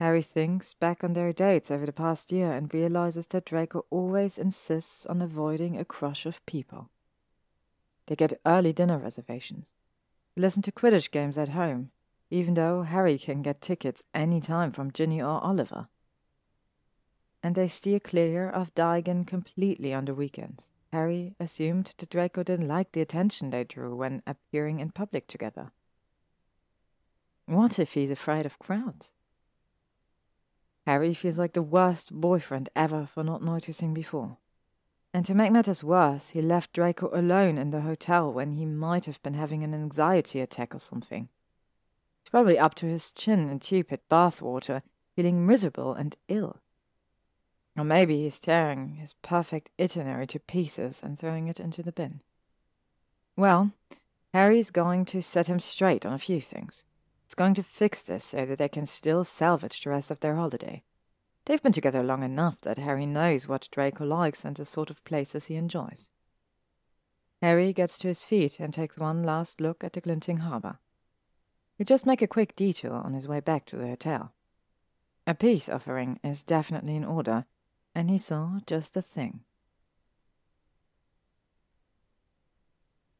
Harry 0.00 0.22
thinks 0.22 0.74
back 0.74 1.02
on 1.02 1.12
their 1.12 1.32
dates 1.32 1.70
over 1.70 1.84
the 1.84 1.92
past 1.92 2.30
year 2.30 2.52
and 2.52 2.72
realizes 2.72 3.26
that 3.28 3.44
Draco 3.44 3.84
always 3.90 4.38
insists 4.38 5.04
on 5.06 5.20
avoiding 5.20 5.76
a 5.76 5.84
crush 5.84 6.24
of 6.24 6.44
people. 6.46 6.88
They 8.06 8.16
get 8.16 8.40
early 8.46 8.72
dinner 8.72 8.96
reservations. 8.96 9.72
They 10.34 10.42
listen 10.42 10.62
to 10.62 10.72
Quidditch 10.72 11.10
games 11.10 11.36
at 11.36 11.50
home, 11.50 11.90
even 12.30 12.54
though 12.54 12.82
Harry 12.82 13.18
can 13.18 13.42
get 13.42 13.60
tickets 13.60 14.02
any 14.14 14.40
time 14.40 14.70
from 14.70 14.92
Ginny 14.92 15.20
or 15.20 15.42
Oliver 15.42 15.88
and 17.48 17.54
they 17.54 17.66
steer 17.66 17.98
clear 17.98 18.46
of 18.46 18.74
Diagon 18.74 19.26
completely 19.26 19.94
on 19.94 20.04
the 20.04 20.12
weekends. 20.12 20.68
Harry 20.92 21.34
assumed 21.40 21.94
that 21.96 22.10
Draco 22.10 22.42
didn't 22.42 22.68
like 22.68 22.92
the 22.92 23.00
attention 23.00 23.48
they 23.48 23.64
drew 23.64 23.96
when 23.96 24.22
appearing 24.26 24.80
in 24.80 24.90
public 24.90 25.26
together. 25.26 25.70
What 27.46 27.78
if 27.78 27.94
he's 27.94 28.10
afraid 28.10 28.44
of 28.44 28.58
crowds? 28.58 29.14
Harry 30.86 31.14
feels 31.14 31.38
like 31.38 31.54
the 31.54 31.62
worst 31.62 32.12
boyfriend 32.12 32.68
ever 32.76 33.06
for 33.06 33.24
not 33.24 33.42
noticing 33.42 33.94
before. 33.94 34.36
And 35.14 35.24
to 35.24 35.34
make 35.34 35.50
matters 35.50 35.82
worse, 35.82 36.28
he 36.28 36.42
left 36.42 36.74
Draco 36.74 37.08
alone 37.18 37.56
in 37.56 37.70
the 37.70 37.80
hotel 37.80 38.30
when 38.30 38.52
he 38.52 38.66
might 38.66 39.06
have 39.06 39.22
been 39.22 39.32
having 39.32 39.64
an 39.64 39.72
anxiety 39.72 40.42
attack 40.42 40.74
or 40.74 40.80
something. 40.80 41.30
He's 42.20 42.28
probably 42.28 42.58
up 42.58 42.74
to 42.74 42.84
his 42.84 43.10
chin 43.10 43.48
in 43.48 43.58
tepid 43.58 44.00
bathwater, 44.10 44.82
feeling 45.16 45.46
miserable 45.46 45.94
and 45.94 46.14
ill. 46.28 46.60
Or 47.78 47.84
maybe 47.84 48.22
he's 48.22 48.40
tearing 48.40 48.96
his 48.96 49.14
perfect 49.22 49.70
itinerary 49.78 50.26
to 50.28 50.40
pieces 50.40 51.00
and 51.02 51.16
throwing 51.16 51.46
it 51.46 51.60
into 51.60 51.80
the 51.80 51.92
bin. 51.92 52.20
Well, 53.36 53.70
Harry's 54.34 54.72
going 54.72 55.04
to 55.06 55.22
set 55.22 55.46
him 55.46 55.60
straight 55.60 56.04
on 56.04 56.12
a 56.12 56.18
few 56.18 56.40
things. 56.40 56.82
He's 57.24 57.34
going 57.34 57.54
to 57.54 57.62
fix 57.62 58.02
this 58.02 58.24
so 58.24 58.44
that 58.46 58.58
they 58.58 58.68
can 58.68 58.84
still 58.84 59.22
salvage 59.22 59.82
the 59.82 59.90
rest 59.90 60.10
of 60.10 60.18
their 60.18 60.34
holiday. 60.34 60.82
They've 61.44 61.62
been 61.62 61.72
together 61.72 62.02
long 62.02 62.24
enough 62.24 62.60
that 62.62 62.78
Harry 62.78 63.06
knows 63.06 63.46
what 63.46 63.68
Draco 63.70 64.04
likes 64.04 64.44
and 64.44 64.56
the 64.56 64.64
sort 64.64 64.90
of 64.90 65.04
places 65.04 65.46
he 65.46 65.54
enjoys. 65.54 66.10
Harry 67.40 67.72
gets 67.72 67.96
to 67.98 68.08
his 68.08 68.24
feet 68.24 68.58
and 68.58 68.74
takes 68.74 68.98
one 68.98 69.22
last 69.22 69.60
look 69.60 69.84
at 69.84 69.92
the 69.92 70.00
glinting 70.00 70.38
harbour. 70.38 70.78
He'll 71.76 71.84
just 71.84 72.06
make 72.06 72.22
a 72.22 72.26
quick 72.26 72.56
detour 72.56 72.92
on 72.92 73.14
his 73.14 73.28
way 73.28 73.38
back 73.38 73.66
to 73.66 73.76
the 73.76 73.86
hotel. 73.86 74.32
A 75.28 75.34
peace 75.34 75.68
offering 75.68 76.18
is 76.24 76.42
definitely 76.42 76.96
in 76.96 77.04
order, 77.04 77.44
and 77.98 78.10
he 78.10 78.16
saw 78.16 78.60
just 78.64 78.96
a 78.96 79.02
thing. 79.02 79.40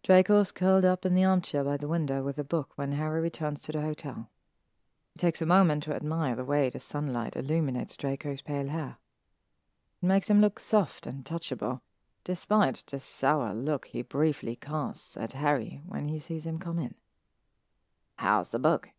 Draco's 0.05 0.53
curled 0.53 0.85
up 0.85 1.05
in 1.05 1.17
the 1.17 1.25
armchair 1.25 1.65
by 1.65 1.77
the 1.77 1.89
window 1.89 2.23
with 2.23 2.39
a 2.39 2.45
book 2.45 2.75
when 2.77 2.93
Harry 2.93 3.21
returns 3.21 3.59
to 3.63 3.73
the 3.73 3.81
hotel. 3.81 4.31
He 5.15 5.19
takes 5.19 5.43
a 5.43 5.47
moment 5.47 5.83
to 5.83 5.95
admire 5.95 6.37
the 6.37 6.45
way 6.45 6.71
the 6.71 6.79
sunlight 6.79 7.35
illuminates 7.35 7.97
Draco's 7.97 8.41
pale 8.41 8.69
hair. 8.69 8.99
It 10.01 10.07
makes 10.07 10.31
him 10.31 10.41
look 10.41 10.61
soft 10.61 11.09
and 11.09 11.25
touchable, 11.25 11.81
despite 12.23 12.85
the 12.87 13.01
sour 13.01 13.55
look 13.55 13.87
he 13.87 14.03
briefly 14.03 14.55
casts 14.55 15.17
at 15.17 15.33
Harry 15.33 15.81
when 15.89 16.07
he 16.07 16.21
sees 16.21 16.47
him 16.47 16.61
come 16.61 16.79
in. 16.79 16.95
How's 18.19 18.53
the 18.53 18.61
book? 18.61 18.91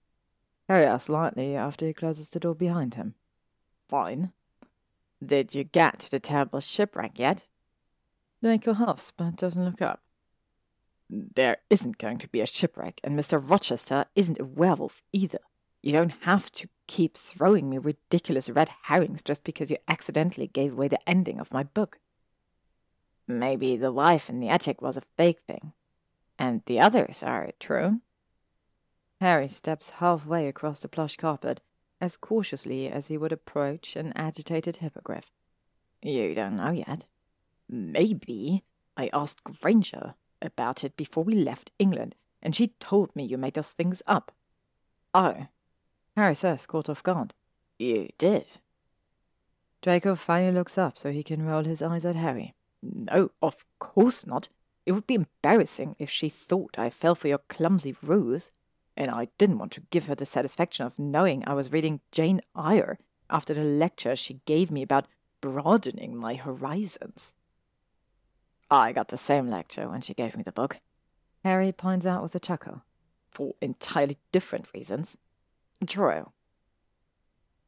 Harry 0.67 0.83
asks 0.83 1.07
lightly 1.07 1.55
after 1.55 1.87
he 1.87 1.93
closes 1.93 2.29
the 2.29 2.41
door 2.41 2.53
behind 2.53 2.95
him. 2.95 3.15
Fine. 3.87 4.33
Did 5.23 5.53
you 5.53 5.63
get 5.63 5.99
to 5.99 6.11
the 6.11 6.19
terrible 6.19 6.59
shipwreck 6.59 7.19
yet? 7.19 7.45
Draco 8.41 8.73
huffs, 8.73 9.11
but 9.11 9.35
doesn't 9.35 9.65
look 9.65 9.81
up. 9.81 10.01
There 11.09 11.57
isn't 11.69 11.97
going 11.97 12.19
to 12.19 12.27
be 12.27 12.41
a 12.41 12.45
shipwreck, 12.45 13.01
and 13.03 13.17
Mr. 13.17 13.41
Rochester 13.41 14.05
isn't 14.15 14.39
a 14.39 14.45
werewolf 14.45 15.01
either. 15.11 15.39
You 15.81 15.91
don't 15.91 16.13
have 16.21 16.51
to 16.53 16.69
keep 16.87 17.17
throwing 17.17 17.69
me 17.69 17.77
ridiculous 17.77 18.49
red 18.49 18.69
herrings 18.83 19.21
just 19.21 19.43
because 19.43 19.71
you 19.71 19.77
accidentally 19.87 20.47
gave 20.47 20.73
away 20.73 20.87
the 20.87 21.09
ending 21.09 21.39
of 21.39 21.53
my 21.53 21.63
book. 21.63 21.99
Maybe 23.27 23.75
the 23.75 23.91
wife 23.91 24.29
in 24.29 24.39
the 24.39 24.49
attic 24.49 24.81
was 24.81 24.97
a 24.97 25.03
fake 25.17 25.39
thing, 25.47 25.73
and 26.37 26.61
the 26.65 26.79
others 26.79 27.23
are 27.23 27.49
true. 27.59 28.01
Harry 29.19 29.47
steps 29.47 29.89
halfway 29.89 30.47
across 30.47 30.79
the 30.79 30.87
plush 30.87 31.17
carpet 31.17 31.61
as 32.01 32.17
cautiously 32.17 32.87
as 32.87 33.07
he 33.07 33.17
would 33.17 33.31
approach 33.31 33.95
an 33.95 34.13
agitated 34.15 34.77
hippogriff. 34.77 35.31
You 36.01 36.33
don't 36.33 36.57
know 36.57 36.71
yet. 36.71 37.05
Maybe 37.67 38.63
I 38.95 39.09
asked 39.13 39.43
Granger 39.43 40.15
about 40.41 40.83
it 40.83 40.95
before 40.95 41.23
we 41.23 41.35
left 41.35 41.71
England, 41.77 42.15
and 42.41 42.55
she 42.55 42.73
told 42.79 43.15
me 43.15 43.23
you 43.23 43.37
made 43.37 43.55
those 43.55 43.73
things 43.73 44.01
up. 44.07 44.31
Oh, 45.13 45.47
Harry 46.15 46.35
says, 46.35 46.65
caught 46.65 46.89
off 46.89 47.03
guard. 47.03 47.33
You 47.77 48.09
did. 48.17 48.59
Draco 49.81 50.15
finally 50.15 50.51
looks 50.51 50.77
up 50.77 50.97
so 50.97 51.11
he 51.11 51.23
can 51.23 51.45
roll 51.45 51.63
his 51.63 51.81
eyes 51.81 52.05
at 52.05 52.15
Harry. 52.15 52.53
No, 52.81 53.31
of 53.41 53.65
course 53.79 54.25
not. 54.25 54.49
It 54.85 54.93
would 54.93 55.07
be 55.07 55.15
embarrassing 55.15 55.95
if 55.99 56.09
she 56.09 56.29
thought 56.29 56.77
I 56.77 56.89
fell 56.89 57.15
for 57.15 57.27
your 57.27 57.41
clumsy 57.49 57.95
ruse 58.01 58.51
and 58.99 59.09
I 59.09 59.29
didn't 59.37 59.57
want 59.57 59.71
to 59.71 59.83
give 59.91 60.07
her 60.07 60.15
the 60.15 60.25
satisfaction 60.25 60.85
of 60.85 60.99
knowing 60.99 61.43
I 61.47 61.53
was 61.53 61.71
reading 61.71 62.01
Jane 62.11 62.41
Eyre 62.55 62.99
after 63.29 63.53
the 63.53 63.63
lecture 63.63 64.13
she 64.13 64.41
gave 64.45 64.69
me 64.69 64.81
about 64.81 65.07
broadening 65.39 66.17
my 66.17 66.35
horizons. 66.35 67.33
I 68.69 68.91
got 68.91 69.07
the 69.07 69.17
same 69.17 69.49
lecture 69.49 69.87
when 69.87 70.01
she 70.01 70.13
gave 70.13 70.35
me 70.35 70.43
the 70.43 70.51
book. 70.51 70.81
Harry 71.45 71.71
points 71.71 72.05
out 72.05 72.21
with 72.21 72.35
a 72.35 72.39
chuckle. 72.39 72.83
For 73.31 73.53
entirely 73.61 74.17
different 74.33 74.73
reasons. 74.73 75.17
True. 75.87 76.31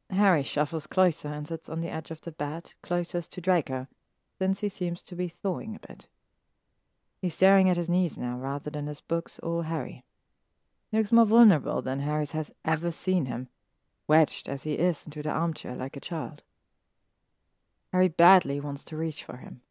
Harry 0.10 0.44
shuffles 0.44 0.86
closer 0.86 1.30
and 1.30 1.48
sits 1.48 1.70
on 1.70 1.80
the 1.80 1.90
edge 1.90 2.12
of 2.12 2.20
the 2.22 2.32
bed, 2.32 2.74
closest 2.84 3.32
to 3.34 3.42
Draco, 3.42 3.88
since 4.38 4.60
he 4.60 4.68
seems 4.68 5.02
to 5.04 5.16
be 5.16 5.30
thawing 5.30 5.76
a 5.76 5.88
bit. 5.88 6.08
He's 7.22 7.36
staring 7.36 7.70
at 7.70 7.78
his 7.78 7.90
knees 7.90 8.18
now 8.18 8.38
rather 8.38 8.70
than 8.70 8.88
his 8.88 9.00
books 9.00 9.40
or 9.40 9.64
Harry. 9.66 10.04
He 10.92 10.98
looks 10.98 11.14
more 11.14 11.26
vulnerable 11.26 11.82
than 11.82 12.00
Harry's 12.00 12.34
has 12.34 12.52
ever 12.66 12.92
seen 12.92 13.28
him, 13.28 13.48
wedged 14.08 14.50
as 14.50 14.64
he 14.64 14.74
is 14.74 15.06
into 15.06 15.24
the 15.24 15.30
armchair 15.30 15.74
like 15.74 15.96
a 15.96 16.02
child. 16.02 16.44
Harry 17.94 18.10
badly 18.10 18.60
wants 18.60 18.84
to 18.86 18.98
reach 18.98 19.24
for 19.24 19.38
him. 19.38 19.62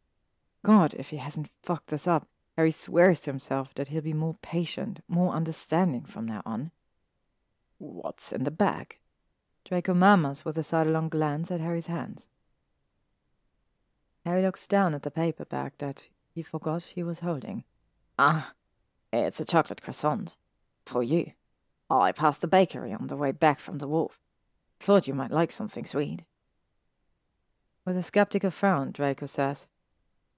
God, 0.65 0.95
if 0.95 1.11
he 1.11 1.17
hasn't 1.17 1.51
fucked 1.61 1.93
us 1.93 2.07
up, 2.07 2.27
Harry 2.57 2.71
swears 2.71 3.21
to 3.21 3.29
himself 3.29 3.73
that 3.75 3.89
he'll 3.89 4.01
be 4.01 4.13
more 4.13 4.35
patient, 4.41 5.01
more 5.07 5.33
understanding 5.33 6.05
from 6.05 6.25
now 6.25 6.41
on. 6.43 6.71
What's 7.77 8.31
in 8.31 8.43
the 8.43 8.51
bag? 8.51 8.97
Draco 9.63 9.93
murmurs 9.93 10.43
with 10.43 10.57
a 10.57 10.63
sidelong 10.63 11.09
glance 11.09 11.51
at 11.51 11.61
Harry's 11.61 11.87
hands. 11.87 12.27
Harry 14.25 14.41
looks 14.41 14.67
down 14.67 14.93
at 14.93 15.03
the 15.03 15.11
paper 15.11 15.45
bag 15.45 15.73
that 15.77 16.07
he 16.33 16.41
forgot 16.41 16.83
he 16.83 17.03
was 17.03 17.19
holding. 17.19 17.63
Ah, 18.17 18.53
it's 19.13 19.39
a 19.39 19.45
chocolate 19.45 19.81
croissant. 19.81 20.37
For 20.91 21.01
you. 21.01 21.31
I 21.89 22.11
passed 22.11 22.41
the 22.41 22.49
bakery 22.49 22.91
on 22.91 23.07
the 23.07 23.15
way 23.15 23.31
back 23.31 23.61
from 23.61 23.77
the 23.77 23.87
wharf. 23.87 24.19
Thought 24.81 25.07
you 25.07 25.13
might 25.13 25.31
like 25.31 25.53
something 25.53 25.85
sweet. 25.85 26.23
With 27.85 27.95
a 27.95 28.03
skeptical 28.03 28.51
frown, 28.51 28.91
Draco 28.91 29.25
says, 29.25 29.67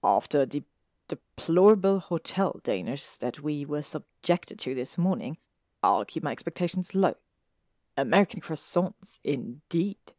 After 0.03 0.45
the 0.45 0.63
deplorable 1.07 1.97
hotel 1.97 2.61
Danish 2.63 3.17
that 3.17 3.39
we 3.39 3.65
were 3.65 3.81
subjected 3.81 4.59
to 4.59 4.75
this 4.75 4.95
morning, 4.95 5.37
I'll 5.81 6.05
keep 6.05 6.21
my 6.21 6.31
expectations 6.31 6.93
low. 6.93 7.15
American 7.97 8.39
croissants, 8.39 9.17
indeed. 9.23 10.13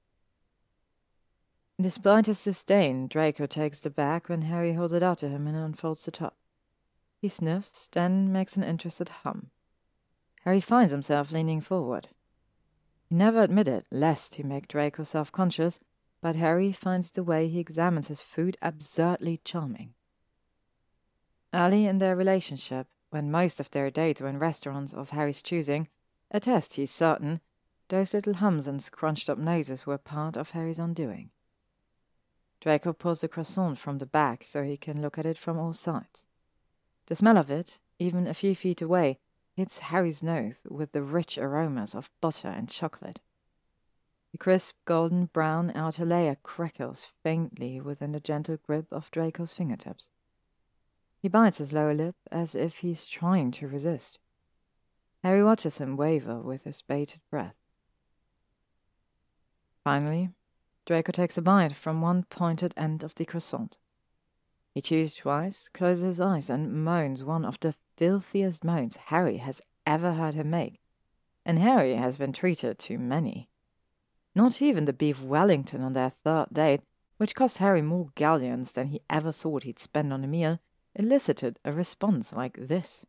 Despite 1.80 2.26
his 2.26 2.42
disdain, 2.42 3.06
Draco 3.06 3.46
takes 3.46 3.78
the 3.78 3.88
bag 3.88 4.28
when 4.28 4.42
Harry 4.42 4.72
holds 4.72 4.92
it 4.92 5.04
out 5.04 5.18
to 5.18 5.28
him 5.28 5.46
and 5.46 5.56
unfolds 5.56 6.04
the 6.04 6.10
top. 6.10 6.36
He 7.20 7.28
sniffs, 7.28 7.86
then 7.92 8.32
makes 8.32 8.56
an 8.56 8.64
interested 8.64 9.08
hum. 9.22 9.50
Harry 10.44 10.60
finds 10.60 10.92
himself 10.92 11.32
leaning 11.32 11.60
forward. 11.60 12.08
He 13.08 13.14
never 13.14 13.38
admitted, 13.38 13.84
lest 13.90 14.34
he 14.34 14.42
make 14.42 14.68
Draco 14.68 15.02
self 15.02 15.32
conscious, 15.32 15.80
but 16.20 16.36
Harry 16.36 16.72
finds 16.72 17.10
the 17.10 17.22
way 17.22 17.48
he 17.48 17.60
examines 17.60 18.08
his 18.08 18.20
food 18.20 18.56
absurdly 18.60 19.40
charming. 19.44 19.94
Early 21.52 21.86
in 21.86 21.98
their 21.98 22.16
relationship, 22.16 22.88
when 23.10 23.30
most 23.30 23.60
of 23.60 23.70
their 23.70 23.90
dates 23.90 24.20
were 24.20 24.28
in 24.28 24.38
restaurants 24.38 24.92
of 24.92 25.10
Harry's 25.10 25.40
choosing, 25.42 25.88
a 26.30 26.40
test 26.40 26.74
he's 26.74 26.90
certain, 26.90 27.40
those 27.88 28.12
little 28.12 28.34
hums 28.34 28.66
and 28.66 28.82
scrunched 28.82 29.30
up 29.30 29.38
noses 29.38 29.86
were 29.86 29.98
part 29.98 30.36
of 30.36 30.50
Harry's 30.50 30.78
undoing. 30.78 31.30
Draco 32.60 32.92
pulls 32.92 33.20
the 33.20 33.28
croissant 33.28 33.78
from 33.78 33.98
the 33.98 34.06
bag 34.06 34.42
so 34.42 34.62
he 34.62 34.76
can 34.76 35.00
look 35.00 35.18
at 35.18 35.26
it 35.26 35.38
from 35.38 35.58
all 35.58 35.72
sides. 35.72 36.26
The 37.06 37.16
smell 37.16 37.36
of 37.36 37.50
it, 37.50 37.80
even 37.98 38.26
a 38.26 38.34
few 38.34 38.54
feet 38.54 38.82
away, 38.82 39.20
hits 39.54 39.78
Harry's 39.78 40.22
nose 40.22 40.66
with 40.68 40.92
the 40.92 41.02
rich 41.02 41.38
aromas 41.38 41.94
of 41.94 42.10
butter 42.20 42.48
and 42.48 42.68
chocolate. 42.68 43.20
The 44.32 44.38
crisp 44.38 44.76
golden 44.84 45.26
brown 45.26 45.70
outer 45.76 46.04
layer 46.04 46.36
crackles 46.42 47.04
faintly 47.22 47.80
within 47.80 48.12
the 48.12 48.20
gentle 48.20 48.56
grip 48.66 48.86
of 48.90 49.10
Draco's 49.12 49.52
fingertips. 49.52 50.10
He 51.22 51.28
bites 51.28 51.58
his 51.58 51.72
lower 51.72 51.94
lip 51.94 52.16
as 52.32 52.54
if 52.54 52.78
he's 52.78 53.06
trying 53.06 53.52
to 53.52 53.68
resist. 53.68 54.18
Harry 55.22 55.42
watches 55.42 55.78
him 55.78 55.96
waver 55.96 56.40
with 56.40 56.64
his 56.64 56.82
bated 56.82 57.20
breath. 57.30 57.54
Finally, 59.84 60.30
Draco 60.84 61.12
takes 61.12 61.38
a 61.38 61.42
bite 61.42 61.74
from 61.74 62.02
one 62.02 62.24
pointed 62.24 62.74
end 62.76 63.02
of 63.02 63.14
the 63.14 63.24
croissant. 63.24 63.76
He 64.74 64.82
chews 64.82 65.14
twice, 65.14 65.68
closes 65.72 66.04
his 66.04 66.20
eyes, 66.20 66.50
and 66.50 66.84
moans 66.84 67.22
one 67.22 67.44
of 67.44 67.60
the 67.60 67.74
filthiest 67.96 68.64
moans 68.64 68.96
Harry 69.06 69.38
has 69.38 69.60
ever 69.86 70.14
heard 70.14 70.34
him 70.34 70.50
make. 70.50 70.80
And 71.44 71.58
Harry 71.58 71.94
has 71.94 72.16
been 72.16 72.32
treated 72.32 72.78
to 72.80 72.98
many. 72.98 73.48
Not 74.34 74.60
even 74.60 74.84
the 74.84 74.92
beef 74.92 75.22
Wellington 75.22 75.82
on 75.82 75.92
their 75.92 76.10
third 76.10 76.48
date, 76.52 76.80
which 77.18 77.34
cost 77.34 77.58
Harry 77.58 77.82
more 77.82 78.08
galleons 78.14 78.72
than 78.72 78.88
he 78.88 79.02
ever 79.08 79.30
thought 79.30 79.62
he'd 79.62 79.78
spend 79.78 80.12
on 80.12 80.24
a 80.24 80.26
meal, 80.26 80.58
elicited 80.94 81.58
a 81.64 81.72
response 81.72 82.32
like 82.32 82.56
this. 82.58 83.06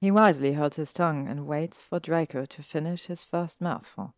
He 0.00 0.10
wisely 0.10 0.54
holds 0.54 0.76
his 0.76 0.92
tongue 0.92 1.28
and 1.28 1.46
waits 1.46 1.82
for 1.82 2.00
Draco 2.00 2.44
to 2.44 2.62
finish 2.62 3.06
his 3.06 3.22
first 3.22 3.60
mouthful. 3.60 4.14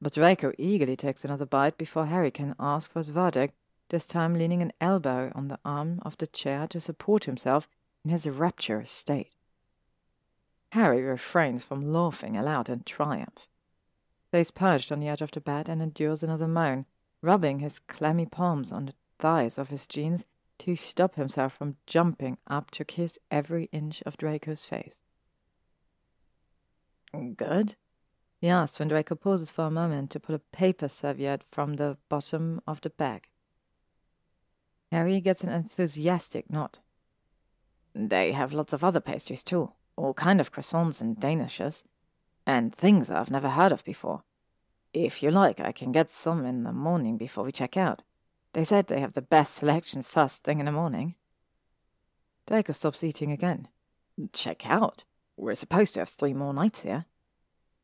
But 0.00 0.14
Draco 0.14 0.52
eagerly 0.58 0.96
takes 0.96 1.24
another 1.24 1.46
bite 1.46 1.76
before 1.76 2.06
Harry 2.06 2.30
can 2.30 2.54
ask 2.58 2.90
for 2.90 3.00
his 3.00 3.10
verdict, 3.10 3.54
this 3.90 4.06
time 4.06 4.34
leaning 4.34 4.62
an 4.62 4.72
elbow 4.80 5.32
on 5.34 5.48
the 5.48 5.58
arm 5.64 5.98
of 6.02 6.16
the 6.18 6.26
chair 6.26 6.66
to 6.68 6.80
support 6.80 7.24
himself 7.24 7.68
in 8.08 8.12
his 8.12 8.26
rapturous 8.26 8.90
state. 8.90 9.34
Harry 10.72 11.02
refrains 11.02 11.62
from 11.62 11.84
laughing 11.84 12.38
aloud 12.38 12.70
in 12.70 12.82
triumph. 12.82 13.46
Stays 14.28 14.50
perched 14.50 14.90
on 14.90 15.00
the 15.00 15.08
edge 15.08 15.20
of 15.20 15.30
the 15.30 15.42
bed 15.42 15.68
and 15.68 15.82
endures 15.82 16.22
another 16.22 16.48
moan, 16.48 16.86
rubbing 17.20 17.58
his 17.58 17.78
clammy 17.78 18.24
palms 18.24 18.72
on 18.72 18.86
the 18.86 18.94
thighs 19.18 19.58
of 19.58 19.68
his 19.68 19.86
jeans 19.86 20.24
to 20.58 20.74
stop 20.74 21.16
himself 21.16 21.52
from 21.52 21.76
jumping 21.86 22.38
up 22.46 22.70
to 22.70 22.82
kiss 22.82 23.18
every 23.30 23.68
inch 23.72 24.02
of 24.06 24.16
Draco's 24.16 24.64
face. 24.64 25.02
Good? 27.36 27.76
He 28.40 28.48
asks 28.48 28.78
when 28.78 28.88
Draco 28.88 29.16
pauses 29.16 29.50
for 29.50 29.66
a 29.66 29.70
moment 29.70 30.10
to 30.12 30.20
pull 30.20 30.34
a 30.34 30.38
paper 30.38 30.88
serviette 30.88 31.44
from 31.50 31.74
the 31.74 31.98
bottom 32.08 32.62
of 32.66 32.80
the 32.80 32.90
bag. 32.90 33.28
Harry 34.90 35.20
gets 35.20 35.44
an 35.44 35.50
enthusiastic 35.50 36.48
nod. 36.48 36.78
They 37.94 38.32
have 38.32 38.52
lots 38.52 38.72
of 38.72 38.84
other 38.84 39.00
pastries 39.00 39.42
too, 39.42 39.72
all 39.96 40.14
kind 40.14 40.40
of 40.40 40.52
croissants 40.52 41.00
and 41.00 41.16
danishes, 41.16 41.84
and 42.46 42.74
things 42.74 43.10
I've 43.10 43.30
never 43.30 43.50
heard 43.50 43.72
of 43.72 43.84
before. 43.84 44.22
If 44.94 45.22
you 45.22 45.30
like, 45.30 45.60
I 45.60 45.72
can 45.72 45.92
get 45.92 46.10
some 46.10 46.46
in 46.46 46.64
the 46.64 46.72
morning 46.72 47.16
before 47.16 47.44
we 47.44 47.52
check 47.52 47.76
out. 47.76 48.02
They 48.52 48.64
said 48.64 48.86
they 48.86 49.00
have 49.00 49.12
the 49.12 49.22
best 49.22 49.54
selection 49.54 50.02
first 50.02 50.44
thing 50.44 50.58
in 50.58 50.66
the 50.66 50.72
morning. 50.72 51.14
Draco 52.46 52.72
stops 52.72 53.04
eating 53.04 53.30
again. 53.30 53.68
Check 54.32 54.66
out? 54.66 55.04
We're 55.36 55.54
supposed 55.54 55.94
to 55.94 56.00
have 56.00 56.08
three 56.08 56.32
more 56.32 56.54
nights 56.54 56.82
here. 56.82 57.04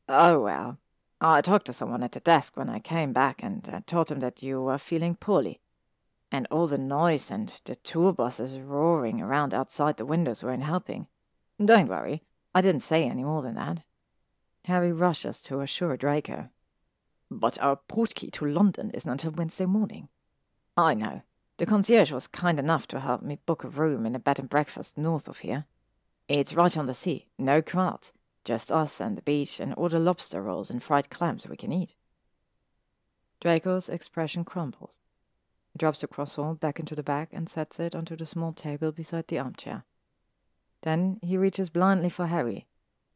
Oh, 0.09 0.41
well. 0.41 0.79
I 1.21 1.41
talked 1.41 1.67
to 1.67 1.73
someone 1.73 2.03
at 2.03 2.13
the 2.13 2.21
desk 2.21 2.57
when 2.57 2.69
I 2.69 2.79
came 2.79 3.13
back 3.13 3.43
and 3.43 3.69
uh, 3.69 3.81
told 3.87 4.11
him 4.11 4.21
that 4.21 4.43
you 4.43 4.61
were 4.61 4.79
feeling 4.79 5.15
poorly. 5.15 5.61
And 6.33 6.47
all 6.51 6.67
the 6.67 6.79
noise 6.79 7.31
and 7.31 7.61
the 7.65 7.77
tour 7.77 8.13
buses 8.13 8.59
roaring 8.59 9.21
around 9.21 9.55
outside 9.55 9.97
the 9.97 10.07
windows 10.07 10.43
weren't 10.43 10.65
helping. 10.65 11.07
Don't 11.65 11.89
worry, 11.89 12.23
I 12.55 12.61
didn't 12.61 12.83
say 12.83 13.05
any 13.05 13.25
more 13.25 13.43
than 13.43 13.55
that. 13.55 13.83
Harry 14.65 14.93
rushes 14.93 15.41
to 15.43 15.61
assure 15.61 15.97
Draco. 15.97 16.49
But 17.31 17.61
our 17.61 17.79
portkey 17.89 18.33
to 18.33 18.47
London 18.47 18.91
isn't 18.93 19.11
until 19.11 19.33
Wednesday 19.33 19.67
morning. 19.67 20.09
I 20.77 20.95
know. 20.95 21.23
The 21.59 21.67
concierge 21.67 22.11
was 22.11 22.27
kind 22.27 22.59
enough 22.59 22.89
to 22.89 23.01
help 23.01 23.23
me 23.23 23.39
book 23.47 23.63
a 23.63 23.69
room 23.69 24.07
in 24.07 24.17
a 24.17 24.19
bed 24.19 24.39
and 24.39 24.49
breakfast 24.49 24.99
north 24.99 25.29
of 25.29 25.39
here. 25.39 25.67
It's 26.29 26.55
right 26.55 26.77
on 26.77 26.87
the 26.87 26.95
sea, 26.95 27.29
no 27.39 27.63
crowds, 27.63 28.13
just 28.45 28.73
us 28.73 29.01
and 29.01 29.17
the 29.17 29.23
beach 29.23 29.61
and 29.61 29.73
all 29.75 29.89
the 29.89 29.99
lobster 29.99 30.43
rolls 30.43 30.71
and 30.71 30.83
fried 30.83 31.11
clams 31.11 31.47
we 31.47 31.57
can 31.57 31.73
eat. 31.73 31.95
Draco's 33.41 33.89
expression 33.89 34.45
crumbles. 34.45 34.99
Drops 35.77 36.01
the 36.01 36.07
croissant 36.07 36.61
back 36.61 36.79
into 36.79 36.95
the 36.95 37.03
bag 37.03 37.29
and 37.33 37.49
sets 37.49 37.81
it 37.81 37.95
onto 37.95 38.17
the 38.17 38.27
small 38.27 38.53
table 38.53 38.93
beside 38.93 39.27
the 39.27 39.39
armchair. 39.39 39.85
Then 40.83 41.19
he 41.23 41.37
reaches 41.37 41.71
blindly 41.71 42.09
for 42.09 42.27
Harry, 42.27 42.67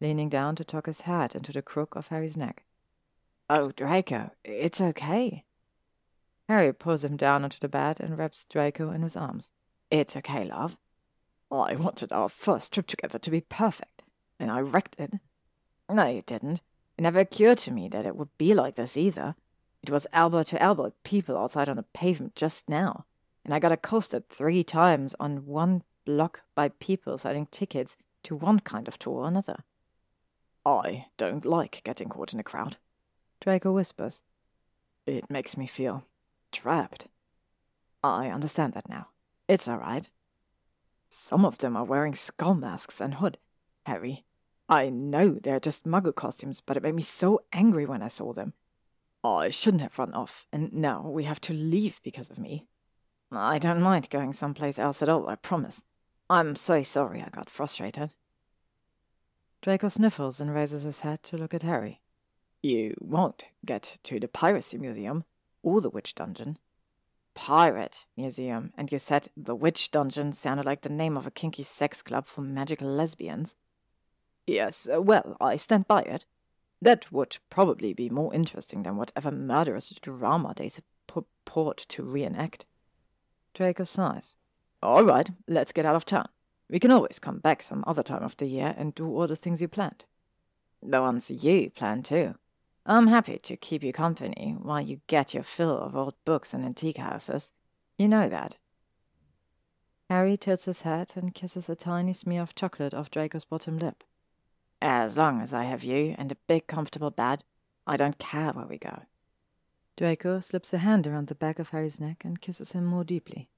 leaning 0.00 0.28
down 0.28 0.56
to 0.56 0.64
tuck 0.64 0.86
his 0.86 1.02
hat 1.02 1.34
into 1.34 1.52
the 1.52 1.62
crook 1.62 1.94
of 1.94 2.08
Harry's 2.08 2.36
neck. 2.36 2.64
Oh, 3.48 3.70
Draco, 3.72 4.32
it's 4.44 4.80
okay. 4.80 5.44
Harry 6.48 6.72
pulls 6.72 7.04
him 7.04 7.16
down 7.16 7.44
onto 7.44 7.58
the 7.60 7.68
bed 7.68 8.00
and 8.00 8.18
wraps 8.18 8.44
Draco 8.44 8.90
in 8.90 9.02
his 9.02 9.16
arms. 9.16 9.50
It's 9.90 10.16
okay, 10.16 10.44
love. 10.44 10.76
I 11.50 11.76
wanted 11.76 12.12
our 12.12 12.28
first 12.28 12.72
trip 12.72 12.86
together 12.86 13.18
to 13.18 13.30
be 13.30 13.40
perfect, 13.40 14.02
and 14.38 14.50
I 14.50 14.60
wrecked 14.60 14.96
it. 14.98 15.14
No, 15.90 16.06
you 16.06 16.22
didn't. 16.22 16.60
It 16.96 17.02
never 17.02 17.20
occurred 17.20 17.58
to 17.58 17.70
me 17.70 17.88
that 17.88 18.04
it 18.04 18.16
would 18.16 18.36
be 18.36 18.52
like 18.54 18.74
this 18.74 18.96
either. 18.96 19.34
It 19.88 19.92
was 19.92 20.06
elbow 20.12 20.42
to 20.42 20.62
elbow 20.62 20.92
people 21.02 21.38
outside 21.38 21.66
on 21.66 21.76
the 21.76 21.82
pavement 21.82 22.34
just 22.34 22.68
now, 22.68 23.06
and 23.42 23.54
I 23.54 23.58
got 23.58 23.72
accosted 23.72 24.28
three 24.28 24.62
times 24.62 25.14
on 25.18 25.46
one 25.46 25.82
block 26.04 26.42
by 26.54 26.68
people 26.68 27.16
selling 27.16 27.46
tickets 27.46 27.96
to 28.24 28.36
one 28.36 28.60
kind 28.60 28.86
of 28.86 28.98
tour 28.98 29.22
or 29.22 29.28
another. 29.28 29.64
I 30.66 31.06
don't 31.16 31.46
like 31.46 31.80
getting 31.84 32.10
caught 32.10 32.34
in 32.34 32.38
a 32.38 32.42
crowd. 32.42 32.76
Draco 33.40 33.72
whispers. 33.72 34.20
It 35.06 35.30
makes 35.30 35.56
me 35.56 35.66
feel 35.66 36.04
trapped. 36.52 37.06
I 38.04 38.28
understand 38.28 38.74
that 38.74 38.90
now. 38.90 39.08
It's 39.48 39.66
all 39.66 39.78
right. 39.78 40.10
Some 41.08 41.46
of 41.46 41.56
them 41.56 41.78
are 41.78 41.84
wearing 41.84 42.14
skull 42.14 42.54
masks 42.54 43.00
and 43.00 43.14
hood. 43.14 43.38
Harry, 43.86 44.26
I 44.68 44.90
know 44.90 45.38
they're 45.42 45.58
just 45.58 45.86
muggle 45.86 46.14
costumes, 46.14 46.60
but 46.60 46.76
it 46.76 46.82
made 46.82 46.94
me 46.94 47.00
so 47.00 47.40
angry 47.54 47.86
when 47.86 48.02
I 48.02 48.08
saw 48.08 48.34
them. 48.34 48.52
Oh, 49.24 49.36
I 49.36 49.48
shouldn't 49.48 49.82
have 49.82 49.98
run 49.98 50.14
off, 50.14 50.46
and 50.52 50.72
now 50.72 51.02
we 51.08 51.24
have 51.24 51.40
to 51.42 51.52
leave 51.52 52.00
because 52.02 52.30
of 52.30 52.38
me. 52.38 52.66
I 53.32 53.58
don't 53.58 53.82
mind 53.82 54.08
going 54.10 54.32
someplace 54.32 54.78
else 54.78 55.02
at 55.02 55.08
all, 55.08 55.28
I 55.28 55.34
promise. 55.34 55.82
I'm 56.30 56.56
so 56.56 56.82
sorry 56.82 57.22
I 57.22 57.28
got 57.30 57.50
frustrated. 57.50 58.14
Draco 59.60 59.88
sniffles 59.88 60.40
and 60.40 60.54
raises 60.54 60.84
his 60.84 61.00
head 61.00 61.22
to 61.24 61.36
look 61.36 61.52
at 61.52 61.62
Harry. 61.62 62.00
You 62.62 62.94
won't 63.00 63.44
get 63.64 63.98
to 64.04 64.20
the 64.20 64.28
Piracy 64.28 64.78
Museum 64.78 65.24
or 65.62 65.80
the 65.80 65.90
Witch 65.90 66.14
Dungeon. 66.14 66.58
Pirate 67.34 68.06
Museum, 68.16 68.72
and 68.76 68.90
you 68.90 68.98
said 68.98 69.28
the 69.36 69.54
Witch 69.54 69.90
Dungeon 69.90 70.32
sounded 70.32 70.66
like 70.66 70.82
the 70.82 70.88
name 70.88 71.16
of 71.16 71.26
a 71.26 71.30
kinky 71.30 71.62
sex 71.62 72.02
club 72.02 72.26
for 72.26 72.40
magical 72.40 72.88
lesbians. 72.88 73.56
Yes, 74.46 74.88
well, 74.90 75.36
I 75.40 75.56
stand 75.56 75.86
by 75.86 76.02
it. 76.02 76.24
That 76.80 77.10
would 77.10 77.38
probably 77.50 77.92
be 77.92 78.08
more 78.08 78.32
interesting 78.32 78.82
than 78.82 78.96
whatever 78.96 79.30
murderous 79.30 79.90
drama 80.00 80.54
they 80.56 80.70
purport 81.06 81.78
to 81.88 82.02
reenact. 82.02 82.64
Draco 83.54 83.84
sighs. 83.84 84.36
All 84.82 85.04
right, 85.04 85.28
let's 85.48 85.72
get 85.72 85.86
out 85.86 85.96
of 85.96 86.04
town. 86.04 86.28
We 86.70 86.78
can 86.78 86.90
always 86.90 87.18
come 87.18 87.38
back 87.38 87.62
some 87.62 87.82
other 87.86 88.02
time 88.02 88.22
of 88.22 88.36
the 88.36 88.46
year 88.46 88.74
and 88.76 88.94
do 88.94 89.06
all 89.06 89.26
the 89.26 89.34
things 89.34 89.60
you 89.60 89.68
planned. 89.68 90.04
The 90.82 91.00
ones 91.00 91.30
you 91.30 91.70
planned, 91.70 92.04
too. 92.04 92.34
I'm 92.86 93.08
happy 93.08 93.38
to 93.38 93.56
keep 93.56 93.82
you 93.82 93.92
company 93.92 94.54
while 94.58 94.80
you 94.80 95.00
get 95.08 95.34
your 95.34 95.42
fill 95.42 95.76
of 95.78 95.96
old 95.96 96.14
books 96.24 96.54
and 96.54 96.64
antique 96.64 96.98
houses. 96.98 97.52
You 97.98 98.08
know 98.08 98.28
that. 98.28 98.56
Harry 100.08 100.36
tilts 100.36 100.66
his 100.66 100.82
head 100.82 101.12
and 101.16 101.34
kisses 101.34 101.68
a 101.68 101.76
tiny 101.76 102.12
smear 102.12 102.40
of 102.42 102.54
chocolate 102.54 102.94
off 102.94 103.10
Draco's 103.10 103.44
bottom 103.44 103.78
lip. 103.78 104.04
As 104.80 105.16
long 105.16 105.40
as 105.40 105.52
I 105.52 105.64
have 105.64 105.82
you 105.82 106.14
and 106.18 106.30
a 106.30 106.36
big 106.46 106.66
comfortable 106.66 107.10
bed, 107.10 107.42
I 107.86 107.96
don't 107.96 108.18
care 108.18 108.52
where 108.52 108.66
we 108.66 108.78
go. 108.78 109.02
Draco 109.96 110.38
slips 110.40 110.72
a 110.72 110.78
hand 110.78 111.06
around 111.06 111.26
the 111.26 111.34
back 111.34 111.58
of 111.58 111.70
Harry's 111.70 111.98
neck 111.98 112.24
and 112.24 112.40
kisses 112.40 112.72
him 112.72 112.84
more 112.84 113.02
deeply. 113.02 113.48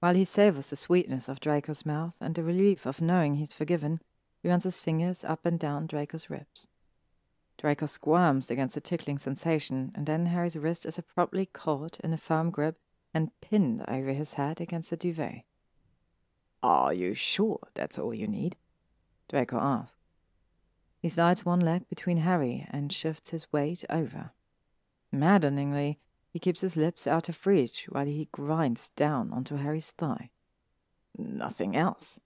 While 0.00 0.14
he 0.14 0.24
savors 0.26 0.68
the 0.68 0.76
sweetness 0.76 1.28
of 1.28 1.40
Draco's 1.40 1.86
mouth 1.86 2.16
and 2.20 2.34
the 2.34 2.42
relief 2.42 2.84
of 2.84 3.00
knowing 3.00 3.36
he's 3.36 3.52
forgiven, 3.52 4.00
he 4.42 4.48
runs 4.50 4.64
his 4.64 4.78
fingers 4.78 5.24
up 5.24 5.46
and 5.46 5.58
down 5.58 5.86
Draco's 5.86 6.28
ribs. 6.28 6.68
Draco 7.56 7.86
squirms 7.86 8.50
against 8.50 8.74
the 8.74 8.82
tickling 8.82 9.16
sensation, 9.16 9.92
and 9.94 10.04
then 10.04 10.26
Harry's 10.26 10.56
wrist 10.56 10.84
is 10.84 10.98
abruptly 10.98 11.46
caught 11.46 11.98
in 12.04 12.12
a 12.12 12.18
firm 12.18 12.50
grip 12.50 12.78
and 13.14 13.30
pinned 13.40 13.82
over 13.88 14.12
his 14.12 14.34
head 14.34 14.60
against 14.60 14.90
the 14.90 14.96
duvet. 14.96 15.44
Are 16.62 16.92
you 16.92 17.14
sure 17.14 17.60
that's 17.72 17.98
all 17.98 18.12
you 18.12 18.28
need? 18.28 18.56
Draco 19.30 19.58
asks. 19.58 19.96
He 21.06 21.10
slides 21.10 21.46
one 21.46 21.60
leg 21.60 21.88
between 21.88 22.16
Harry 22.16 22.66
and 22.68 22.92
shifts 22.92 23.30
his 23.30 23.52
weight 23.52 23.84
over. 23.88 24.32
Maddeningly, 25.12 26.00
he 26.32 26.40
keeps 26.40 26.62
his 26.62 26.76
lips 26.76 27.06
out 27.06 27.28
of 27.28 27.46
reach 27.46 27.86
while 27.88 28.06
he 28.06 28.28
grinds 28.32 28.88
down 28.96 29.32
onto 29.32 29.54
Harry's 29.54 29.92
thigh. 29.92 30.30
Nothing 31.16 31.76
else. 31.76 32.18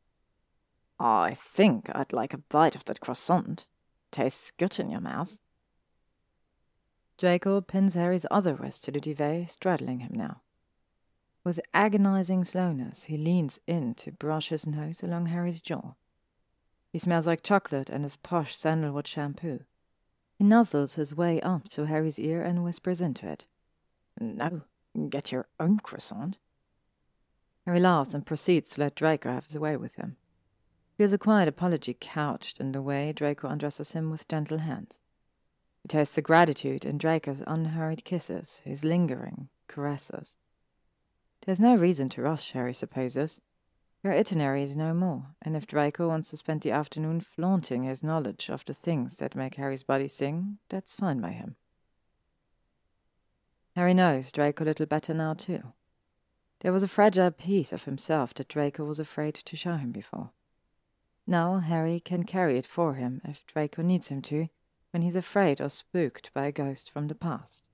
I 0.98 1.34
think 1.34 1.90
I'd 1.94 2.14
like 2.14 2.32
a 2.32 2.38
bite 2.38 2.74
of 2.74 2.86
that 2.86 3.00
croissant. 3.00 3.66
Tastes 4.10 4.50
good 4.50 4.80
in 4.80 4.88
your 4.88 5.02
mouth. 5.02 5.42
Draco 7.18 7.60
pins 7.60 7.92
Harry's 7.92 8.24
other 8.30 8.54
wrist 8.54 8.84
to 8.84 8.92
the 8.92 8.98
duvet, 8.98 9.50
straddling 9.50 9.98
him 9.98 10.12
now. 10.14 10.40
With 11.44 11.60
agonizing 11.74 12.44
slowness, 12.44 13.04
he 13.04 13.18
leans 13.18 13.60
in 13.66 13.92
to 13.96 14.10
brush 14.10 14.48
his 14.48 14.66
nose 14.66 15.02
along 15.02 15.26
Harry's 15.26 15.60
jaw. 15.60 15.96
He 16.92 16.98
smells 16.98 17.26
like 17.26 17.42
chocolate 17.42 17.88
and 17.88 18.05
his 18.05 18.16
posh 18.16 18.55
sandalwood 18.55 19.07
shampoo. 19.07 19.61
He 20.37 20.44
nuzzles 20.44 20.94
his 20.94 21.14
way 21.14 21.40
up 21.40 21.68
to 21.70 21.87
Harry's 21.87 22.18
ear 22.18 22.42
and 22.42 22.64
whispers 22.64 23.00
into 23.00 23.29
it. 23.29 23.44
No, 24.18 24.62
get 25.09 25.31
your 25.31 25.46
own 25.61 25.79
croissant. 25.79 26.38
Harry 27.66 27.81
laughs 27.81 28.14
and 28.14 28.26
proceeds 28.26 28.70
to 28.70 28.81
let 28.81 28.94
Draco 28.94 29.31
have 29.31 29.46
his 29.46 29.59
way 29.59 29.76
with 29.76 29.94
him. 29.94 30.16
He 30.90 31.03
feels 31.03 31.12
a 31.12 31.18
quiet 31.18 31.46
apology 31.46 31.96
couched 32.00 32.59
in 32.59 32.72
the 32.72 32.83
way 32.83 33.12
Draco 33.12 33.48
undresses 33.48 33.92
him 33.92 34.11
with 34.11 34.29
gentle 34.29 34.59
hands. 34.59 34.98
He 35.83 35.88
tastes 35.88 36.14
the 36.14 36.22
gratitude 36.22 36.85
in 36.85 36.98
Draco's 36.98 37.42
unhurried 37.46 38.05
kisses, 38.05 38.61
his 38.64 38.85
lingering 38.85 39.48
caresses. 39.68 40.37
There's 41.46 41.61
no 41.61 41.74
reason 41.76 42.09
to 42.11 42.22
rush, 42.22 42.53
Harry 42.53 42.74
supposes. 42.74 43.40
Your 44.02 44.14
itinerary 44.14 44.62
is 44.62 44.76
no 44.76 44.94
more, 44.94 45.26
and 45.42 45.56
if 45.56 45.66
Draco 45.66 46.08
wants 46.08 46.30
to 46.30 46.36
spend 46.36 46.62
the 46.62 46.70
afternoon 46.70 47.20
flaunting 47.20 47.82
his 47.82 48.02
knowledge 48.02 48.48
of 48.48 48.64
the 48.64 48.72
things 48.72 49.16
that 49.16 49.34
make 49.34 49.56
Harry's 49.56 49.82
body 49.82 50.08
sing, 50.08 50.58
that's 50.70 50.92
fine 50.92 51.20
by 51.20 51.30
him. 51.30 51.56
Harry 53.76 53.92
knows 53.92 54.32
Draco 54.32 54.64
a 54.64 54.66
little 54.66 54.86
better 54.86 55.12
now, 55.12 55.34
too. 55.34 55.72
There 56.60 56.72
was 56.72 56.82
a 56.82 56.88
fragile 56.88 57.30
piece 57.30 57.72
of 57.72 57.84
himself 57.84 58.32
that 58.34 58.48
Draco 58.48 58.84
was 58.84 58.98
afraid 58.98 59.34
to 59.34 59.56
show 59.56 59.76
him 59.76 59.92
before. 59.92 60.30
Now 61.26 61.58
Harry 61.58 62.00
can 62.00 62.24
carry 62.24 62.58
it 62.58 62.66
for 62.66 62.94
him 62.94 63.20
if 63.24 63.46
Draco 63.46 63.82
needs 63.82 64.08
him 64.08 64.22
to, 64.22 64.48
when 64.90 65.02
he's 65.02 65.16
afraid 65.16 65.60
or 65.60 65.68
spooked 65.68 66.32
by 66.34 66.46
a 66.46 66.52
ghost 66.52 66.90
from 66.90 67.08
the 67.08 67.14
past. 67.14 67.64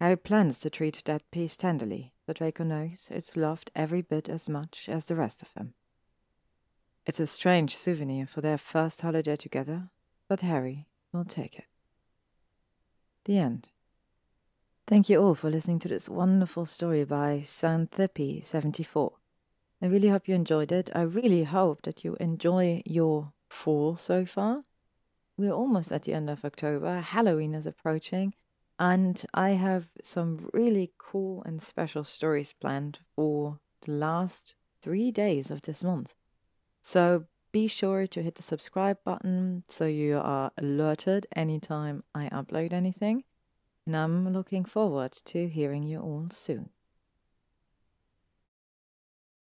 Harry 0.00 0.16
plans 0.16 0.58
to 0.58 0.68
treat 0.68 1.02
that 1.04 1.30
piece 1.30 1.56
tenderly, 1.56 2.12
but 2.32 2.38
Draco 2.38 2.64
knows 2.64 3.08
it's 3.10 3.36
loved 3.36 3.70
every 3.76 4.00
bit 4.00 4.26
as 4.26 4.48
much 4.48 4.88
as 4.88 5.04
the 5.04 5.14
rest 5.14 5.42
of 5.42 5.52
them. 5.52 5.74
It's 7.04 7.20
a 7.20 7.26
strange 7.26 7.76
souvenir 7.76 8.26
for 8.26 8.40
their 8.40 8.56
first 8.56 9.02
holiday 9.02 9.36
together, 9.36 9.90
but 10.30 10.40
Harry 10.40 10.86
will 11.12 11.26
take 11.26 11.58
it. 11.58 11.66
The 13.26 13.36
end. 13.36 13.68
Thank 14.86 15.10
you 15.10 15.22
all 15.22 15.34
for 15.34 15.50
listening 15.50 15.78
to 15.80 15.88
this 15.88 16.08
wonderful 16.08 16.64
story 16.64 17.04
by 17.04 17.42
Xanthippe74. 17.44 19.12
I 19.82 19.86
really 19.86 20.08
hope 20.08 20.26
you 20.26 20.34
enjoyed 20.34 20.72
it. 20.72 20.88
I 20.94 21.02
really 21.02 21.44
hope 21.44 21.82
that 21.82 22.02
you 22.02 22.16
enjoy 22.18 22.80
your 22.86 23.34
fall 23.50 23.98
so 23.98 24.24
far. 24.24 24.64
We're 25.36 25.52
almost 25.52 25.92
at 25.92 26.04
the 26.04 26.14
end 26.14 26.30
of 26.30 26.46
October. 26.46 27.02
Halloween 27.02 27.54
is 27.54 27.66
approaching. 27.66 28.32
And 28.82 29.24
I 29.32 29.50
have 29.50 29.90
some 30.02 30.50
really 30.52 30.90
cool 30.98 31.44
and 31.44 31.62
special 31.62 32.02
stories 32.02 32.52
planned 32.52 32.98
for 33.14 33.60
the 33.82 33.92
last 33.92 34.56
three 34.80 35.12
days 35.12 35.52
of 35.52 35.62
this 35.62 35.84
month. 35.84 36.14
So 36.80 37.26
be 37.52 37.68
sure 37.68 38.08
to 38.08 38.22
hit 38.24 38.34
the 38.34 38.42
subscribe 38.42 38.98
button 39.04 39.62
so 39.68 39.86
you 39.86 40.18
are 40.18 40.50
alerted 40.58 41.28
anytime 41.36 42.02
I 42.12 42.28
upload 42.30 42.72
anything. 42.72 43.22
And 43.86 43.96
I'm 43.96 44.32
looking 44.32 44.64
forward 44.64 45.12
to 45.26 45.46
hearing 45.46 45.84
you 45.84 46.00
all 46.00 46.26
soon. 46.32 46.70